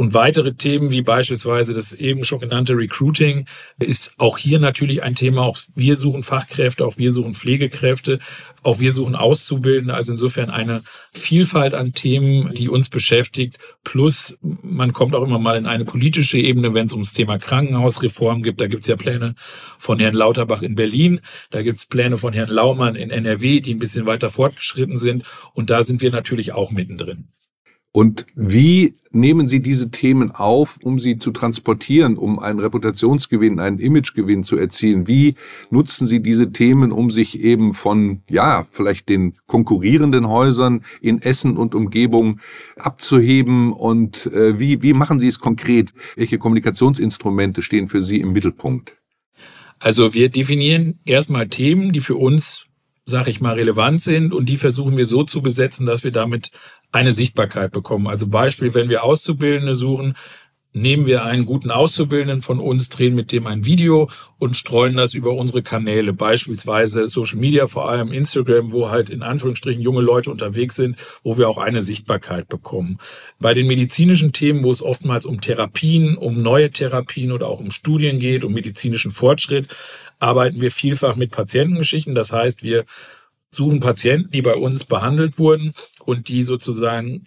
Und 0.00 0.14
weitere 0.14 0.54
Themen 0.54 0.90
wie 0.90 1.02
beispielsweise 1.02 1.74
das 1.74 1.92
eben 1.92 2.24
schon 2.24 2.40
genannte 2.40 2.72
Recruiting 2.74 3.44
ist 3.80 4.14
auch 4.16 4.38
hier 4.38 4.58
natürlich 4.58 5.02
ein 5.02 5.14
Thema. 5.14 5.42
Auch 5.42 5.58
wir 5.74 5.96
suchen 5.96 6.22
Fachkräfte, 6.22 6.86
auch 6.86 6.96
wir 6.96 7.12
suchen 7.12 7.34
Pflegekräfte, 7.34 8.18
auch 8.62 8.80
wir 8.80 8.94
suchen 8.94 9.14
Auszubildende. 9.14 9.92
Also 9.92 10.12
insofern 10.12 10.48
eine 10.48 10.80
Vielfalt 11.12 11.74
an 11.74 11.92
Themen, 11.92 12.54
die 12.54 12.70
uns 12.70 12.88
beschäftigt. 12.88 13.58
Plus 13.84 14.38
man 14.40 14.94
kommt 14.94 15.14
auch 15.14 15.22
immer 15.22 15.38
mal 15.38 15.58
in 15.58 15.66
eine 15.66 15.84
politische 15.84 16.38
Ebene, 16.38 16.72
wenn 16.72 16.86
es 16.86 16.94
ums 16.94 17.12
Thema 17.12 17.38
Krankenhausreform 17.38 18.42
gibt. 18.42 18.62
Da 18.62 18.68
gibt 18.68 18.80
es 18.80 18.88
ja 18.88 18.96
Pläne 18.96 19.34
von 19.78 19.98
Herrn 19.98 20.14
Lauterbach 20.14 20.62
in 20.62 20.76
Berlin. 20.76 21.20
Da 21.50 21.60
gibt 21.60 21.76
es 21.76 21.84
Pläne 21.84 22.16
von 22.16 22.32
Herrn 22.32 22.48
Laumann 22.48 22.96
in 22.96 23.10
NRW, 23.10 23.60
die 23.60 23.74
ein 23.74 23.78
bisschen 23.78 24.06
weiter 24.06 24.30
fortgeschritten 24.30 24.96
sind. 24.96 25.26
Und 25.52 25.68
da 25.68 25.84
sind 25.84 26.00
wir 26.00 26.10
natürlich 26.10 26.52
auch 26.52 26.70
mittendrin. 26.70 27.28
Und 27.92 28.26
wie 28.36 28.94
nehmen 29.10 29.48
Sie 29.48 29.60
diese 29.60 29.90
Themen 29.90 30.30
auf, 30.30 30.78
um 30.82 31.00
sie 31.00 31.18
zu 31.18 31.32
transportieren, 31.32 32.16
um 32.16 32.38
einen 32.38 32.60
Reputationsgewinn, 32.60 33.58
einen 33.58 33.80
Imagegewinn 33.80 34.44
zu 34.44 34.56
erzielen? 34.56 35.08
Wie 35.08 35.34
nutzen 35.70 36.06
Sie 36.06 36.20
diese 36.20 36.52
Themen, 36.52 36.92
um 36.92 37.10
sich 37.10 37.40
eben 37.40 37.72
von, 37.72 38.22
ja, 38.28 38.66
vielleicht 38.70 39.08
den 39.08 39.34
konkurrierenden 39.46 40.28
Häusern 40.28 40.84
in 41.00 41.20
Essen 41.20 41.56
und 41.56 41.74
Umgebung 41.74 42.40
abzuheben? 42.76 43.72
Und 43.72 44.26
äh, 44.26 44.60
wie, 44.60 44.82
wie 44.82 44.92
machen 44.92 45.18
Sie 45.18 45.28
es 45.28 45.40
konkret? 45.40 45.92
Welche 46.14 46.38
Kommunikationsinstrumente 46.38 47.62
stehen 47.62 47.88
für 47.88 48.02
Sie 48.02 48.20
im 48.20 48.32
Mittelpunkt? 48.32 48.96
Also 49.80 50.14
wir 50.14 50.28
definieren 50.28 51.00
erstmal 51.04 51.48
Themen, 51.48 51.92
die 51.92 52.00
für 52.00 52.16
uns 52.16 52.66
sag 53.10 53.28
ich 53.28 53.40
mal, 53.40 53.54
relevant 53.54 54.00
sind 54.00 54.32
und 54.32 54.48
die 54.48 54.56
versuchen 54.56 54.96
wir 54.96 55.04
so 55.04 55.24
zu 55.24 55.42
besetzen, 55.42 55.84
dass 55.84 56.04
wir 56.04 56.12
damit 56.12 56.52
eine 56.92 57.12
Sichtbarkeit 57.12 57.72
bekommen. 57.72 58.06
Also 58.06 58.28
Beispiel, 58.28 58.74
wenn 58.74 58.88
wir 58.88 59.04
Auszubildende 59.04 59.76
suchen, 59.76 60.14
nehmen 60.72 61.06
wir 61.06 61.24
einen 61.24 61.46
guten 61.46 61.70
Auszubildenden 61.70 62.42
von 62.42 62.60
uns, 62.60 62.88
drehen 62.88 63.14
mit 63.14 63.32
dem 63.32 63.46
ein 63.46 63.66
Video 63.66 64.08
und 64.38 64.56
streuen 64.56 64.96
das 64.96 65.14
über 65.14 65.32
unsere 65.32 65.62
Kanäle, 65.62 66.12
beispielsweise 66.12 67.08
Social 67.08 67.38
Media, 67.38 67.66
vor 67.66 67.88
allem 67.88 68.12
Instagram, 68.12 68.72
wo 68.72 68.88
halt 68.88 69.10
in 69.10 69.22
Anführungsstrichen 69.22 69.82
junge 69.82 70.00
Leute 70.00 70.30
unterwegs 70.30 70.76
sind, 70.76 70.96
wo 71.24 71.36
wir 71.38 71.48
auch 71.48 71.58
eine 71.58 71.82
Sichtbarkeit 71.82 72.48
bekommen. 72.48 72.98
Bei 73.40 73.52
den 73.52 73.66
medizinischen 73.66 74.32
Themen, 74.32 74.62
wo 74.62 74.70
es 74.70 74.82
oftmals 74.82 75.26
um 75.26 75.40
Therapien, 75.40 76.16
um 76.16 76.40
neue 76.40 76.70
Therapien 76.70 77.32
oder 77.32 77.48
auch 77.48 77.60
um 77.60 77.72
Studien 77.72 78.20
geht, 78.20 78.44
um 78.44 78.52
medizinischen 78.52 79.10
Fortschritt, 79.10 79.68
arbeiten 80.20 80.60
wir 80.60 80.70
vielfach 80.70 81.16
mit 81.16 81.32
Patientengeschichten. 81.32 82.14
Das 82.14 82.32
heißt, 82.32 82.62
wir 82.62 82.84
suchen 83.50 83.80
Patienten, 83.80 84.30
die 84.30 84.42
bei 84.42 84.54
uns 84.54 84.84
behandelt 84.84 85.38
wurden 85.38 85.72
und 86.04 86.28
die 86.28 86.42
sozusagen 86.42 87.26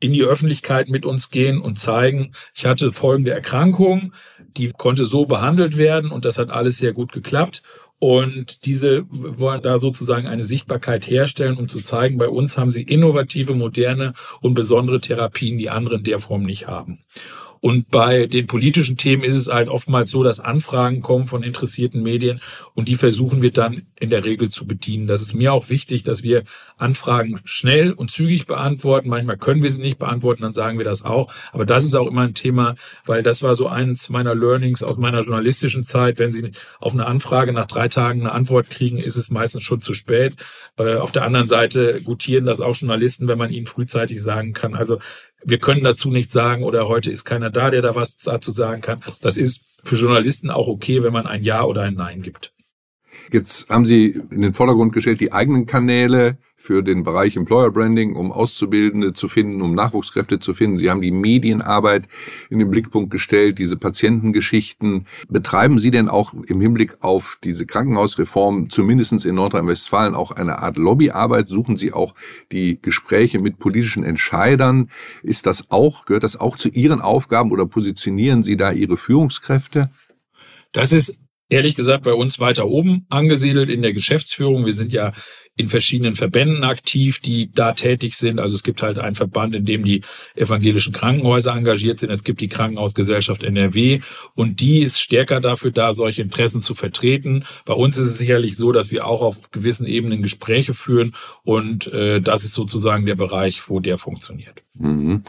in 0.00 0.12
die 0.12 0.22
Öffentlichkeit 0.22 0.88
mit 0.88 1.04
uns 1.04 1.30
gehen 1.30 1.60
und 1.60 1.78
zeigen, 1.78 2.32
ich 2.54 2.64
hatte 2.64 2.90
folgende 2.90 3.32
Erkrankung, 3.32 4.12
die 4.56 4.70
konnte 4.70 5.04
so 5.04 5.26
behandelt 5.26 5.76
werden 5.76 6.10
und 6.10 6.24
das 6.24 6.38
hat 6.38 6.50
alles 6.50 6.78
sehr 6.78 6.92
gut 6.92 7.12
geklappt. 7.12 7.62
Und 7.98 8.64
diese 8.64 9.04
wollen 9.10 9.60
da 9.60 9.78
sozusagen 9.78 10.26
eine 10.26 10.42
Sichtbarkeit 10.42 11.06
herstellen, 11.08 11.58
um 11.58 11.68
zu 11.68 11.80
zeigen, 11.80 12.16
bei 12.16 12.30
uns 12.30 12.56
haben 12.56 12.70
sie 12.70 12.82
innovative, 12.82 13.52
moderne 13.54 14.14
und 14.40 14.54
besondere 14.54 15.02
Therapien, 15.02 15.58
die 15.58 15.68
andere 15.68 15.96
in 15.96 16.04
der 16.04 16.18
Form 16.18 16.44
nicht 16.44 16.66
haben. 16.66 17.00
Und 17.60 17.90
bei 17.90 18.26
den 18.26 18.46
politischen 18.46 18.96
Themen 18.96 19.22
ist 19.22 19.36
es 19.36 19.48
halt 19.48 19.68
oftmals 19.68 20.10
so, 20.10 20.22
dass 20.22 20.40
Anfragen 20.40 21.02
kommen 21.02 21.26
von 21.26 21.42
interessierten 21.42 22.02
Medien 22.02 22.40
und 22.74 22.88
die 22.88 22.96
versuchen 22.96 23.42
wir 23.42 23.52
dann 23.52 23.86
in 24.00 24.10
der 24.10 24.24
Regel 24.24 24.48
zu 24.48 24.66
bedienen. 24.66 25.06
Das 25.06 25.20
ist 25.20 25.34
mir 25.34 25.52
auch 25.52 25.68
wichtig, 25.68 26.02
dass 26.02 26.22
wir 26.22 26.42
Anfragen 26.78 27.38
schnell 27.44 27.92
und 27.92 28.10
zügig 28.10 28.46
beantworten. 28.46 29.10
Manchmal 29.10 29.36
können 29.36 29.62
wir 29.62 29.70
sie 29.70 29.82
nicht 29.82 29.98
beantworten, 29.98 30.42
dann 30.42 30.54
sagen 30.54 30.78
wir 30.78 30.84
das 30.86 31.04
auch. 31.04 31.32
Aber 31.52 31.66
das 31.66 31.84
ist 31.84 31.94
auch 31.94 32.06
immer 32.06 32.22
ein 32.22 32.34
Thema, 32.34 32.76
weil 33.04 33.22
das 33.22 33.42
war 33.42 33.54
so 33.54 33.68
eins 33.68 34.08
meiner 34.08 34.34
Learnings 34.34 34.82
aus 34.82 34.96
meiner 34.96 35.22
journalistischen 35.22 35.82
Zeit. 35.82 36.18
Wenn 36.18 36.32
Sie 36.32 36.50
auf 36.80 36.94
eine 36.94 37.06
Anfrage 37.06 37.52
nach 37.52 37.66
drei 37.66 37.88
Tagen 37.88 38.20
eine 38.20 38.32
Antwort 38.32 38.70
kriegen, 38.70 38.98
ist 38.98 39.16
es 39.16 39.30
meistens 39.30 39.62
schon 39.62 39.82
zu 39.82 39.92
spät. 39.92 40.34
Äh, 40.78 40.96
auf 40.96 41.12
der 41.12 41.24
anderen 41.24 41.46
Seite 41.46 42.00
gutieren 42.02 42.46
das 42.46 42.60
auch 42.60 42.74
Journalisten, 42.74 43.28
wenn 43.28 43.38
man 43.38 43.50
ihnen 43.50 43.66
frühzeitig 43.66 44.22
sagen 44.22 44.54
kann. 44.54 44.74
Also 44.74 44.98
wir 45.44 45.58
können 45.58 45.84
dazu 45.84 46.10
nichts 46.10 46.32
sagen 46.32 46.64
oder 46.64 46.88
heute 46.88 47.10
ist 47.10 47.24
keiner 47.24 47.50
da, 47.50 47.70
der 47.70 47.82
da 47.82 47.94
was 47.94 48.16
dazu 48.16 48.50
sagen 48.50 48.80
kann. 48.80 49.00
Das 49.20 49.36
ist 49.36 49.82
für 49.84 49.96
Journalisten 49.96 50.50
auch 50.50 50.68
okay, 50.68 51.02
wenn 51.02 51.12
man 51.12 51.26
ein 51.26 51.42
Ja 51.42 51.64
oder 51.64 51.82
ein 51.82 51.94
Nein 51.94 52.22
gibt. 52.22 52.52
Jetzt 53.32 53.70
haben 53.70 53.86
Sie 53.86 54.20
in 54.30 54.42
den 54.42 54.54
Vordergrund 54.54 54.92
gestellt 54.92 55.20
die 55.20 55.32
eigenen 55.32 55.66
Kanäle, 55.66 56.38
für 56.60 56.82
den 56.82 57.04
Bereich 57.04 57.36
Employer 57.38 57.70
Branding, 57.70 58.14
um 58.14 58.30
Auszubildende 58.30 59.14
zu 59.14 59.28
finden, 59.28 59.62
um 59.62 59.74
Nachwuchskräfte 59.74 60.40
zu 60.40 60.52
finden. 60.52 60.76
Sie 60.76 60.90
haben 60.90 61.00
die 61.00 61.10
Medienarbeit 61.10 62.06
in 62.50 62.58
den 62.58 62.70
Blickpunkt 62.70 63.10
gestellt, 63.10 63.58
diese 63.58 63.78
Patientengeschichten. 63.78 65.06
Betreiben 65.30 65.78
Sie 65.78 65.90
denn 65.90 66.10
auch 66.10 66.34
im 66.34 66.60
Hinblick 66.60 66.98
auf 67.00 67.38
diese 67.42 67.64
Krankenhausreform, 67.64 68.68
zumindestens 68.68 69.24
in 69.24 69.36
Nordrhein-Westfalen, 69.36 70.14
auch 70.14 70.32
eine 70.32 70.58
Art 70.58 70.76
Lobbyarbeit? 70.76 71.48
Suchen 71.48 71.76
Sie 71.76 71.94
auch 71.94 72.14
die 72.52 72.78
Gespräche 72.82 73.38
mit 73.38 73.58
politischen 73.58 74.04
Entscheidern? 74.04 74.90
Ist 75.22 75.46
das 75.46 75.70
auch, 75.70 76.04
gehört 76.04 76.24
das 76.24 76.38
auch 76.38 76.58
zu 76.58 76.68
Ihren 76.68 77.00
Aufgaben 77.00 77.52
oder 77.52 77.64
positionieren 77.64 78.42
Sie 78.42 78.58
da 78.58 78.70
Ihre 78.70 78.98
Führungskräfte? 78.98 79.88
Das 80.72 80.92
ist 80.92 81.18
ehrlich 81.50 81.74
gesagt 81.74 82.04
bei 82.04 82.14
uns 82.14 82.40
weiter 82.40 82.66
oben 82.66 83.04
angesiedelt 83.10 83.68
in 83.68 83.82
der 83.82 83.92
Geschäftsführung. 83.92 84.64
Wir 84.64 84.72
sind 84.72 84.92
ja 84.92 85.12
in 85.56 85.68
verschiedenen 85.68 86.16
Verbänden 86.16 86.64
aktiv, 86.64 87.20
die 87.20 87.52
da 87.52 87.72
tätig 87.72 88.14
sind. 88.14 88.40
Also 88.40 88.54
es 88.54 88.62
gibt 88.62 88.82
halt 88.82 88.98
einen 88.98 89.14
Verband, 89.14 89.54
in 89.54 89.66
dem 89.66 89.84
die 89.84 90.02
evangelischen 90.34 90.94
Krankenhäuser 90.94 91.54
engagiert 91.54 91.98
sind. 91.98 92.10
Es 92.10 92.24
gibt 92.24 92.40
die 92.40 92.48
Krankenhausgesellschaft 92.48 93.42
NRW 93.42 94.00
und 94.34 94.60
die 94.60 94.82
ist 94.82 95.00
stärker 95.00 95.40
dafür 95.40 95.70
da, 95.70 95.92
solche 95.92 96.22
Interessen 96.22 96.62
zu 96.62 96.74
vertreten. 96.74 97.44
Bei 97.66 97.74
uns 97.74 97.98
ist 97.98 98.06
es 98.06 98.16
sicherlich 98.16 98.56
so, 98.56 98.72
dass 98.72 98.90
wir 98.90 99.06
auch 99.06 99.20
auf 99.20 99.50
gewissen 99.50 99.86
Ebenen 99.86 100.22
Gespräche 100.22 100.72
führen 100.72 101.14
und 101.42 101.88
äh, 101.88 102.22
das 102.22 102.44
ist 102.44 102.54
sozusagen 102.54 103.04
der 103.04 103.16
Bereich, 103.16 103.68
wo 103.68 103.80
der 103.80 103.98
funktioniert. 103.98 104.64
Mhm. 104.78 105.24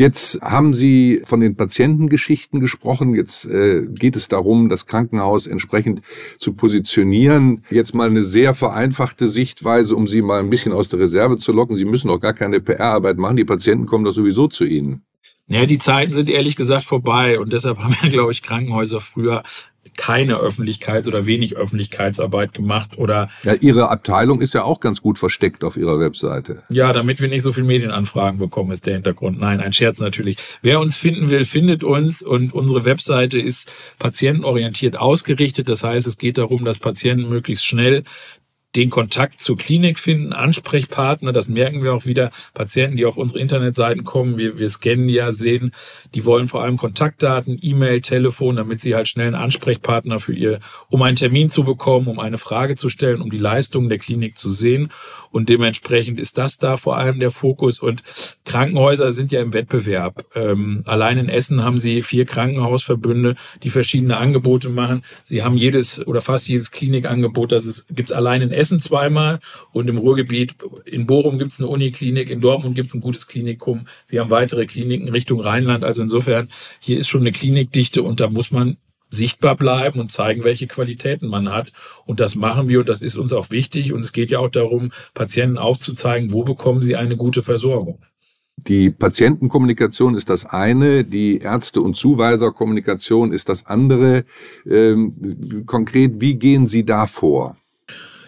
Jetzt 0.00 0.40
haben 0.40 0.72
Sie 0.72 1.20
von 1.26 1.40
den 1.40 1.56
Patientengeschichten 1.56 2.58
gesprochen. 2.58 3.14
Jetzt 3.14 3.44
äh, 3.44 3.84
geht 3.86 4.16
es 4.16 4.28
darum, 4.28 4.70
das 4.70 4.86
Krankenhaus 4.86 5.46
entsprechend 5.46 6.00
zu 6.38 6.54
positionieren. 6.54 7.66
Jetzt 7.68 7.94
mal 7.94 8.08
eine 8.08 8.24
sehr 8.24 8.54
vereinfachte 8.54 9.28
Sichtweise, 9.28 9.94
um 9.94 10.06
Sie 10.06 10.22
mal 10.22 10.40
ein 10.40 10.48
bisschen 10.48 10.72
aus 10.72 10.88
der 10.88 11.00
Reserve 11.00 11.36
zu 11.36 11.52
locken. 11.52 11.76
Sie 11.76 11.84
müssen 11.84 12.08
auch 12.08 12.18
gar 12.18 12.32
keine 12.32 12.62
PR-Arbeit 12.62 13.18
machen. 13.18 13.36
Die 13.36 13.44
Patienten 13.44 13.84
kommen 13.84 14.06
doch 14.06 14.12
sowieso 14.12 14.48
zu 14.48 14.64
Ihnen. 14.64 15.02
Naja, 15.48 15.66
die 15.66 15.76
Zeiten 15.76 16.14
sind 16.14 16.30
ehrlich 16.30 16.56
gesagt 16.56 16.84
vorbei 16.84 17.38
und 17.38 17.52
deshalb 17.52 17.76
haben 17.76 17.94
ja, 18.02 18.08
glaube 18.08 18.32
ich, 18.32 18.40
Krankenhäuser 18.40 19.00
früher 19.00 19.42
keine 20.00 20.36
Öffentlichkeits- 20.36 21.08
oder 21.08 21.26
wenig 21.26 21.58
Öffentlichkeitsarbeit 21.58 22.54
gemacht 22.54 22.96
oder. 22.96 23.28
Ja, 23.42 23.52
Ihre 23.52 23.90
Abteilung 23.90 24.40
ist 24.40 24.54
ja 24.54 24.64
auch 24.64 24.80
ganz 24.80 25.02
gut 25.02 25.18
versteckt 25.18 25.62
auf 25.62 25.76
Ihrer 25.76 26.00
Webseite. 26.00 26.62
Ja, 26.70 26.94
damit 26.94 27.20
wir 27.20 27.28
nicht 27.28 27.42
so 27.42 27.52
viel 27.52 27.64
Medienanfragen 27.64 28.38
bekommen, 28.38 28.70
ist 28.72 28.86
der 28.86 28.94
Hintergrund. 28.94 29.38
Nein, 29.38 29.60
ein 29.60 29.74
Scherz 29.74 30.00
natürlich. 30.00 30.38
Wer 30.62 30.80
uns 30.80 30.96
finden 30.96 31.28
will, 31.28 31.44
findet 31.44 31.84
uns 31.84 32.22
und 32.22 32.54
unsere 32.54 32.86
Webseite 32.86 33.38
ist 33.38 33.70
patientenorientiert 33.98 34.98
ausgerichtet. 34.98 35.68
Das 35.68 35.84
heißt, 35.84 36.06
es 36.06 36.16
geht 36.16 36.38
darum, 36.38 36.64
dass 36.64 36.78
Patienten 36.78 37.28
möglichst 37.28 37.66
schnell 37.66 38.04
den 38.76 38.90
Kontakt 38.90 39.40
zur 39.40 39.56
Klinik 39.56 39.98
finden, 39.98 40.32
Ansprechpartner, 40.32 41.32
das 41.32 41.48
merken 41.48 41.82
wir 41.82 41.92
auch 41.92 42.06
wieder, 42.06 42.30
Patienten, 42.54 42.96
die 42.96 43.04
auf 43.04 43.16
unsere 43.16 43.40
Internetseiten 43.40 44.04
kommen, 44.04 44.36
wir, 44.36 44.58
wir 44.60 44.68
scannen 44.68 45.08
ja, 45.08 45.32
sehen, 45.32 45.72
die 46.14 46.24
wollen 46.24 46.46
vor 46.46 46.62
allem 46.62 46.76
Kontaktdaten, 46.76 47.58
E-Mail, 47.60 48.00
Telefon, 48.00 48.56
damit 48.56 48.80
sie 48.80 48.94
halt 48.94 49.08
schnell 49.08 49.26
einen 49.26 49.34
Ansprechpartner 49.34 50.20
für 50.20 50.34
ihr, 50.34 50.60
um 50.88 51.02
einen 51.02 51.16
Termin 51.16 51.50
zu 51.50 51.64
bekommen, 51.64 52.06
um 52.06 52.20
eine 52.20 52.38
Frage 52.38 52.76
zu 52.76 52.90
stellen, 52.90 53.20
um 53.20 53.30
die 53.30 53.38
Leistungen 53.38 53.88
der 53.88 53.98
Klinik 53.98 54.38
zu 54.38 54.52
sehen. 54.52 54.90
Und 55.32 55.48
dementsprechend 55.48 56.18
ist 56.18 56.38
das 56.38 56.58
da 56.58 56.76
vor 56.76 56.96
allem 56.96 57.20
der 57.20 57.30
Fokus. 57.30 57.78
Und 57.78 58.02
Krankenhäuser 58.44 59.12
sind 59.12 59.30
ja 59.30 59.40
im 59.40 59.54
Wettbewerb. 59.54 60.26
Ähm, 60.34 60.82
allein 60.86 61.18
in 61.18 61.28
Essen 61.28 61.62
haben 61.64 61.78
sie 61.78 62.02
vier 62.02 62.24
Krankenhausverbünde, 62.24 63.36
die 63.62 63.70
verschiedene 63.70 64.16
Angebote 64.16 64.70
machen. 64.70 65.02
Sie 65.22 65.42
haben 65.42 65.56
jedes 65.56 66.04
oder 66.06 66.20
fast 66.20 66.48
jedes 66.48 66.70
Klinikangebot, 66.70 67.52
das 67.52 67.66
es 67.66 67.86
allein 68.12 68.42
in 68.42 68.50
Essen 68.60 68.80
zweimal 68.80 69.40
und 69.72 69.88
im 69.88 69.98
Ruhrgebiet, 69.98 70.54
in 70.84 71.06
Bochum 71.06 71.38
gibt 71.38 71.52
es 71.52 71.58
eine 71.58 71.68
Uniklinik, 71.68 72.30
in 72.30 72.40
Dortmund 72.40 72.74
gibt 72.74 72.88
es 72.90 72.94
ein 72.94 73.00
gutes 73.00 73.26
Klinikum. 73.26 73.86
Sie 74.04 74.20
haben 74.20 74.30
weitere 74.30 74.66
Kliniken 74.66 75.08
Richtung 75.08 75.40
Rheinland. 75.40 75.82
Also 75.82 76.02
insofern, 76.02 76.48
hier 76.78 76.98
ist 76.98 77.08
schon 77.08 77.22
eine 77.22 77.32
Klinikdichte 77.32 78.02
und 78.02 78.20
da 78.20 78.28
muss 78.28 78.50
man 78.50 78.76
sichtbar 79.10 79.56
bleiben 79.56 80.00
und 80.00 80.12
zeigen, 80.12 80.44
welche 80.44 80.66
Qualitäten 80.66 81.28
man 81.28 81.50
hat. 81.50 81.72
Und 82.06 82.20
das 82.20 82.36
machen 82.36 82.68
wir 82.68 82.80
und 82.80 82.88
das 82.88 83.02
ist 83.02 83.16
uns 83.16 83.32
auch 83.32 83.50
wichtig. 83.50 83.92
Und 83.92 84.00
es 84.00 84.12
geht 84.12 84.30
ja 84.30 84.38
auch 84.38 84.50
darum, 84.50 84.92
Patienten 85.14 85.58
aufzuzeigen, 85.58 86.32
wo 86.32 86.44
bekommen 86.44 86.82
sie 86.82 86.96
eine 86.96 87.16
gute 87.16 87.42
Versorgung. 87.42 87.98
Die 88.68 88.90
Patientenkommunikation 88.90 90.14
ist 90.14 90.28
das 90.28 90.44
eine, 90.44 91.04
die 91.04 91.38
Ärzte- 91.38 91.80
und 91.80 91.96
Zuweiserkommunikation 91.96 93.32
ist 93.32 93.48
das 93.48 93.66
andere. 93.66 94.24
Ähm, 94.68 95.64
konkret, 95.66 96.20
wie 96.20 96.34
gehen 96.34 96.66
Sie 96.66 96.84
da 96.84 97.06
vor? 97.06 97.56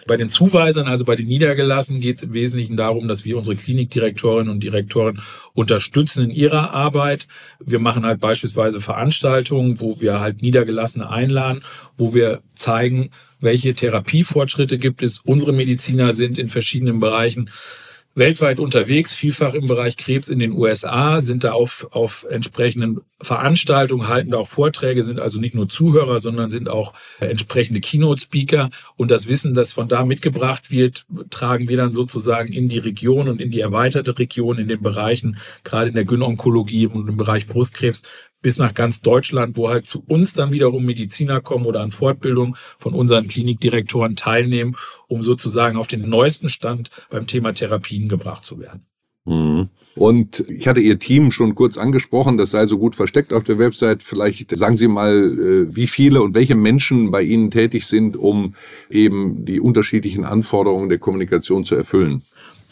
Bei 0.07 0.17
den 0.17 0.29
Zuweisern, 0.29 0.87
also 0.87 1.05
bei 1.05 1.15
den 1.15 1.27
Niedergelassenen, 1.27 2.01
geht 2.01 2.17
es 2.17 2.23
im 2.23 2.33
Wesentlichen 2.33 2.77
darum, 2.77 3.07
dass 3.07 3.25
wir 3.25 3.37
unsere 3.37 3.55
Klinikdirektorinnen 3.55 4.51
und 4.51 4.63
Direktoren 4.63 5.21
unterstützen 5.53 6.25
in 6.25 6.31
ihrer 6.31 6.71
Arbeit. 6.71 7.27
Wir 7.59 7.79
machen 7.79 8.05
halt 8.05 8.19
beispielsweise 8.19 8.81
Veranstaltungen, 8.81 9.79
wo 9.79 10.01
wir 10.01 10.19
halt 10.19 10.41
Niedergelassene 10.41 11.09
einladen, 11.09 11.61
wo 11.95 12.13
wir 12.13 12.41
zeigen, 12.55 13.11
welche 13.39 13.73
Therapiefortschritte 13.73 14.77
gibt 14.77 15.03
es. 15.03 15.19
Unsere 15.19 15.53
Mediziner 15.53 16.13
sind 16.13 16.37
in 16.37 16.49
verschiedenen 16.49 16.99
Bereichen 16.99 17.49
weltweit 18.15 18.59
unterwegs, 18.59 19.13
vielfach 19.13 19.53
im 19.53 19.67
Bereich 19.67 19.97
Krebs 19.97 20.29
in 20.29 20.39
den 20.39 20.53
USA, 20.53 21.21
sind 21.21 21.43
da 21.43 21.53
auf, 21.53 21.87
auf 21.91 22.25
entsprechenden 22.29 23.01
Veranstaltungen, 23.21 24.07
halten 24.07 24.31
da 24.31 24.37
auch 24.37 24.47
Vorträge, 24.47 25.03
sind 25.03 25.19
also 25.19 25.39
nicht 25.39 25.55
nur 25.55 25.67
Zuhörer, 25.67 26.19
sondern 26.19 26.51
sind 26.51 26.69
auch 26.69 26.93
entsprechende 27.19 27.81
Keynote-Speaker. 27.81 28.69
Und 28.97 29.09
das 29.09 29.27
Wissen, 29.27 29.53
das 29.55 29.73
von 29.73 29.87
da 29.87 30.05
mitgebracht 30.05 30.69
wird, 30.69 31.05
tragen 31.31 31.67
wir 31.67 31.77
dann 31.77 31.93
sozusagen 31.93 32.53
in 32.53 32.69
die 32.69 32.79
Region 32.79 33.27
und 33.27 33.41
in 33.41 33.49
die 33.49 33.61
erweiterte 33.61 34.17
Region 34.19 34.59
in 34.59 34.67
den 34.67 34.81
Bereichen, 34.81 35.37
gerade 35.63 35.89
in 35.89 35.95
der 35.95 36.05
Gynonkologie 36.05 36.87
und 36.87 37.09
im 37.09 37.17
Bereich 37.17 37.47
Brustkrebs, 37.47 38.03
bis 38.43 38.57
nach 38.57 38.75
ganz 38.75 39.01
Deutschland, 39.01 39.57
wo 39.57 39.69
halt 39.69 39.87
zu 39.87 40.03
uns 40.07 40.33
dann 40.33 40.51
wiederum 40.51 40.85
Mediziner 40.85 41.41
kommen 41.41 41.65
oder 41.65 41.81
an 41.81 41.89
Fortbildung 41.89 42.55
von 42.77 42.93
unseren 42.93 43.27
Klinikdirektoren 43.27 44.15
teilnehmen, 44.15 44.75
um 45.07 45.23
sozusagen 45.23 45.77
auf 45.77 45.87
den 45.87 46.07
neuesten 46.07 46.49
Stand 46.49 46.91
beim 47.09 47.25
Thema 47.25 47.53
Therapien 47.53 48.09
gebracht 48.09 48.45
zu 48.45 48.59
werden. 48.59 48.85
Mhm. 49.25 49.69
Und 49.95 50.43
ich 50.49 50.67
hatte 50.67 50.79
Ihr 50.79 50.97
Team 50.97 51.31
schon 51.31 51.53
kurz 51.53 51.77
angesprochen, 51.77 52.37
das 52.37 52.51
sei 52.51 52.65
so 52.65 52.79
gut 52.79 52.95
versteckt 52.95 53.31
auf 53.31 53.43
der 53.43 53.59
Website. 53.59 54.01
Vielleicht 54.01 54.55
sagen 54.55 54.75
Sie 54.75 54.87
mal, 54.87 55.11
äh, 55.11 55.75
wie 55.75 55.87
viele 55.87 56.23
und 56.23 56.33
welche 56.33 56.55
Menschen 56.55 57.11
bei 57.11 57.21
Ihnen 57.21 57.51
tätig 57.51 57.85
sind, 57.85 58.17
um 58.17 58.55
eben 58.89 59.45
die 59.45 59.59
unterschiedlichen 59.59 60.25
Anforderungen 60.25 60.89
der 60.89 60.97
Kommunikation 60.97 61.63
zu 61.63 61.75
erfüllen. 61.75 62.23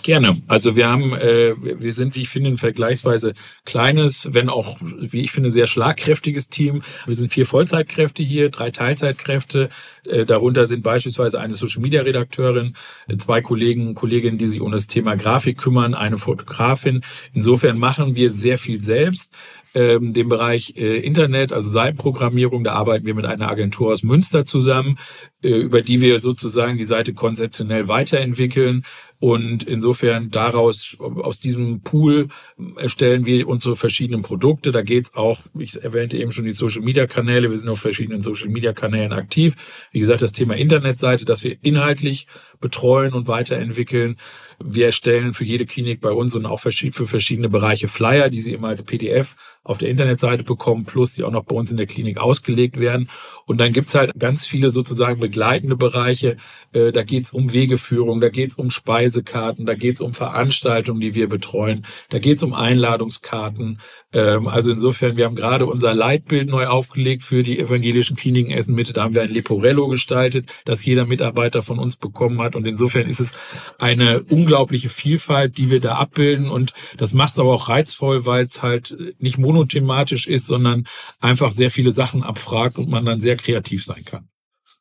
Gerne. 0.04 0.42
Also 0.48 0.76
wir 0.76 0.90
haben, 0.90 1.14
äh, 1.14 1.54
wir 1.58 1.94
sind, 1.94 2.16
wie 2.16 2.22
ich 2.22 2.30
finde, 2.30 2.50
ein 2.50 2.58
vergleichsweise 2.58 3.34
kleines, 3.66 4.30
wenn 4.32 4.50
auch, 4.50 4.78
wie 4.82 5.22
ich 5.22 5.32
finde, 5.32 5.52
sehr 5.52 5.68
schlagkräftiges 5.68 6.50
Team. 6.50 6.82
Wir 7.06 7.16
sind 7.16 7.32
vier 7.32 7.46
Vollzeitkräfte 7.46 8.24
hier, 8.24 8.50
drei 8.50 8.72
Teilzeitkräfte. 8.72 9.70
Äh, 10.06 10.26
darunter 10.26 10.66
sind 10.66 10.84
beispielsweise 10.84 11.40
eine 11.40 11.54
Social 11.54 11.82
Media 11.82 12.02
Redakteurin, 12.02 12.76
zwei 13.18 13.42
Kollegen, 13.42 13.94
Kolleginnen, 13.94 14.38
die 14.38 14.48
sich 14.48 14.62
um 14.62 14.72
das 14.72 14.88
Thema 14.88 15.16
Grafik 15.16 15.58
kümmern, 15.58 15.94
eine 15.94 16.18
Fotografin. 16.18 17.02
Insofern 17.34 17.78
machen 17.78 18.16
wir 18.16 18.32
sehr 18.32 18.58
viel 18.58 18.82
selbst 18.82 19.36
ähm, 19.74 20.14
dem 20.14 20.30
Bereich 20.30 20.76
äh, 20.76 20.98
Internet, 21.00 21.54
also 21.54 21.70
Seitenprogrammierung. 21.70 22.64
Da 22.64 22.74
arbeiten 22.74 23.06
wir 23.06 23.16
mit 23.16 23.26
einer 23.26 23.50
Agentur 23.50 23.92
aus 23.92 24.04
Münster 24.04 24.46
zusammen, 24.46 24.98
äh, 25.44 25.50
über 25.50 25.82
die 25.82 26.02
wir 26.02 26.20
sozusagen 26.20 26.78
die 26.78 26.84
Seite 26.84 27.14
konzeptionell 27.14 27.88
weiterentwickeln. 27.88 28.84
Und 29.22 29.62
insofern 29.62 30.32
daraus, 30.32 30.98
aus 31.00 31.40
diesem 31.40 31.82
Pool 31.82 32.30
erstellen 32.78 33.28
wir 33.28 33.48
unsere 33.48 33.76
verschiedenen 33.76 34.24
Produkte. 34.24 34.72
Da 34.72 34.82
geht's 34.82 35.14
auch, 35.14 35.42
ich 35.60 35.80
erwähnte 35.80 36.18
eben 36.18 36.32
schon 36.32 36.46
die 36.46 36.52
Social-Media-Kanäle, 36.52 37.52
wir 37.52 37.58
sind 37.60 37.70
auf 37.70 37.80
verschiedenen 37.80 38.22
Social-Media-Kanälen 38.22 39.14
aktiv. 39.14 39.56
Wie 39.92 40.00
gesagt, 40.00 40.24
das 40.24 40.32
Thema 40.32 40.58
Internetseite, 40.58 41.24
dass 41.24 41.44
wir 41.44 41.56
inhaltlich 41.62 42.26
betreuen 42.62 43.14
und 43.14 43.28
weiterentwickeln. 43.28 44.18
Wir 44.64 44.86
erstellen 44.88 45.34
für 45.34 45.44
jede 45.44 45.66
Klinik 45.66 46.02
bei 46.02 46.12
uns 46.12 46.36
und 46.36 46.46
auch 46.46 46.60
für 46.60 46.72
verschiedene 46.72 47.50
Bereiche 47.50 47.88
Flyer, 47.88 48.30
die 48.30 48.40
Sie 48.40 48.54
immer 48.54 48.70
als 48.70 48.84
PDF 48.84 49.36
auf 49.64 49.78
der 49.78 49.90
Internetseite 49.90 50.44
bekommen, 50.44 50.86
plus 50.86 51.14
die 51.14 51.24
auch 51.24 51.32
noch 51.32 51.46
bei 51.46 51.56
uns 51.56 51.72
in 51.72 51.78
der 51.78 51.86
Klinik 51.86 52.18
ausgelegt 52.18 52.80
werden. 52.80 53.10
Und 53.46 53.60
dann 53.60 53.74
gibt's 53.74 53.94
halt 53.94 54.12
ganz 54.18 54.48
viele 54.48 54.72
sozusagen 54.72 55.20
begleitende 55.20 55.76
Bereiche. 55.76 56.38
Äh, 56.74 56.92
da 56.92 57.04
geht's 57.04 57.32
um 57.32 57.54
Wegeführung, 57.54 58.22
da 58.22 58.30
geht's 58.30 58.56
um 58.56 58.72
Speisekarten, 58.72 59.66
da 59.66 59.76
geht's 59.76 60.02
um 60.02 60.14
Veranstaltungen, 60.14 61.00
die 61.00 61.16
wir 61.16 61.30
betreuen, 61.30 61.86
da 62.10 62.20
geht's 62.20 62.44
um 62.44 62.54
Einladungskarten. 62.54 63.80
Ähm, 64.14 64.48
also 64.48 64.72
insofern, 64.72 65.16
wir 65.18 65.26
haben 65.26 65.36
gerade 65.36 65.66
unser 65.66 65.94
Leitbild 65.94 66.50
neu 66.50 66.68
aufgelegt 66.68 67.24
für 67.24 67.44
die 67.44 67.60
evangelischen 67.60 68.16
Kliniken 68.16 68.52
Essen 68.52 68.76
Mitte. 68.76 68.94
Da 68.94 69.04
haben 69.04 69.16
wir 69.16 69.22
ein 69.22 69.34
Leporello 69.34 69.88
gestaltet, 69.88 70.52
das 70.66 70.84
jeder 70.84 71.06
Mitarbeiter 71.06 71.62
von 71.62 71.80
uns 71.80 71.96
bekommen 71.96 72.42
hat. 72.42 72.56
Und 72.56 72.66
insofern 72.68 73.08
ist 73.08 73.20
es 73.20 73.34
eine 73.78 74.24
unglaubliche 74.24 74.90
Vielfalt, 74.90 75.58
die 75.58 75.70
wir 75.70 75.80
da 75.80 75.96
abbilden. 75.96 76.50
Und 76.50 76.74
das 76.98 77.14
macht 77.14 77.34
es 77.34 77.40
aber 77.40 77.54
auch 77.54 77.70
reizvoll, 77.70 78.26
weil 78.26 78.46
es 78.46 78.62
halt 78.62 79.16
nicht 79.20 79.38
monothematisch 79.38 80.28
ist, 80.28 80.46
sondern 80.46 80.86
einfach 81.20 81.52
sehr 81.52 81.72
viele 81.72 81.92
Sachen 81.92 82.24
abfragt 82.24 82.78
und 82.78 82.90
man 82.90 83.06
dann 83.06 83.20
sehr 83.20 83.38
kreativ 83.38 83.84
sein 83.86 84.04
kann. 84.06 84.28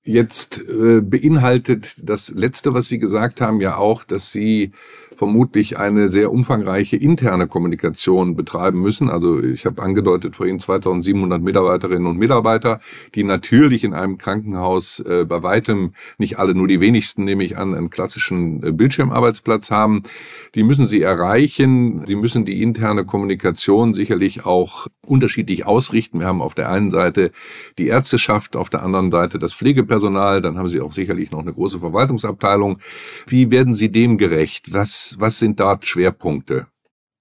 Jetzt 0.03 0.61
äh, 0.61 1.03
beinhaltet 1.03 1.97
das 2.03 2.31
Letzte, 2.31 2.73
was 2.73 2.89
Sie 2.89 2.99
gesagt 2.99 3.43
haben, 3.43 3.61
ja 3.61 3.77
auch, 3.77 4.03
dass 4.03 4.33
Sie 4.33 4.73
vermutlich 5.21 5.77
eine 5.77 6.09
sehr 6.09 6.33
umfangreiche 6.33 6.97
interne 6.97 7.47
Kommunikation 7.47 8.37
betreiben 8.37 8.81
müssen. 8.81 9.11
Also 9.11 9.39
ich 9.43 9.67
habe 9.67 9.83
angedeutet 9.83 10.35
vorhin 10.35 10.59
2700 10.59 11.43
Mitarbeiterinnen 11.43 12.07
und 12.07 12.17
Mitarbeiter, 12.17 12.81
die 13.15 13.23
natürlich 13.23 13.85
in 13.85 13.93
einem 13.93 14.17
Krankenhaus 14.17 15.01
äh, 15.01 15.27
bei 15.29 15.43
weitem 15.43 15.93
nicht 16.17 16.39
alle, 16.39 16.55
nur 16.55 16.69
die 16.69 16.81
wenigsten 16.81 17.25
nehme 17.25 17.45
ich 17.45 17.59
an, 17.59 17.75
einen 17.75 17.91
klassischen 17.91 18.63
äh, 18.63 18.73
Bildschirmarbeitsplatz 18.73 19.71
haben. 19.71 20.05
Die 20.55 20.63
müssen 20.63 20.87
sie 20.87 21.03
erreichen. 21.03 22.01
Sie 22.07 22.17
müssen 22.17 22.47
die 22.47 22.63
interne 22.63 23.05
Kommunikation 23.05 23.93
sicherlich 23.93 24.47
auch 24.47 24.87
unterschiedlich 25.05 25.67
ausrichten. 25.67 26.21
Wir 26.21 26.29
haben 26.29 26.41
auf 26.41 26.55
der 26.55 26.71
einen 26.71 26.91
Seite 26.91 27.31
die 27.77 27.89
Ärzteschaft, 27.89 28.57
auf 28.57 28.71
der 28.71 28.83
anderen 28.83 29.11
Seite 29.11 29.39
das 29.39 29.53
Pflegepersonal, 29.53 30.41
dann 30.41 30.57
haben 30.57 30.69
Sie 30.69 30.81
auch 30.81 30.93
sicherlich 30.93 31.31
noch 31.31 31.41
eine 31.41 31.53
große 31.53 31.79
Verwaltungsabteilung. 31.79 32.79
Wie 33.27 33.51
werden 33.51 33.75
Sie 33.75 33.91
dem 33.91 34.17
gerecht? 34.17 34.73
Was 34.73 35.10
was, 35.19 35.39
sind 35.39 35.61
dort 35.61 35.87
Schwerpunkte? 35.87 36.67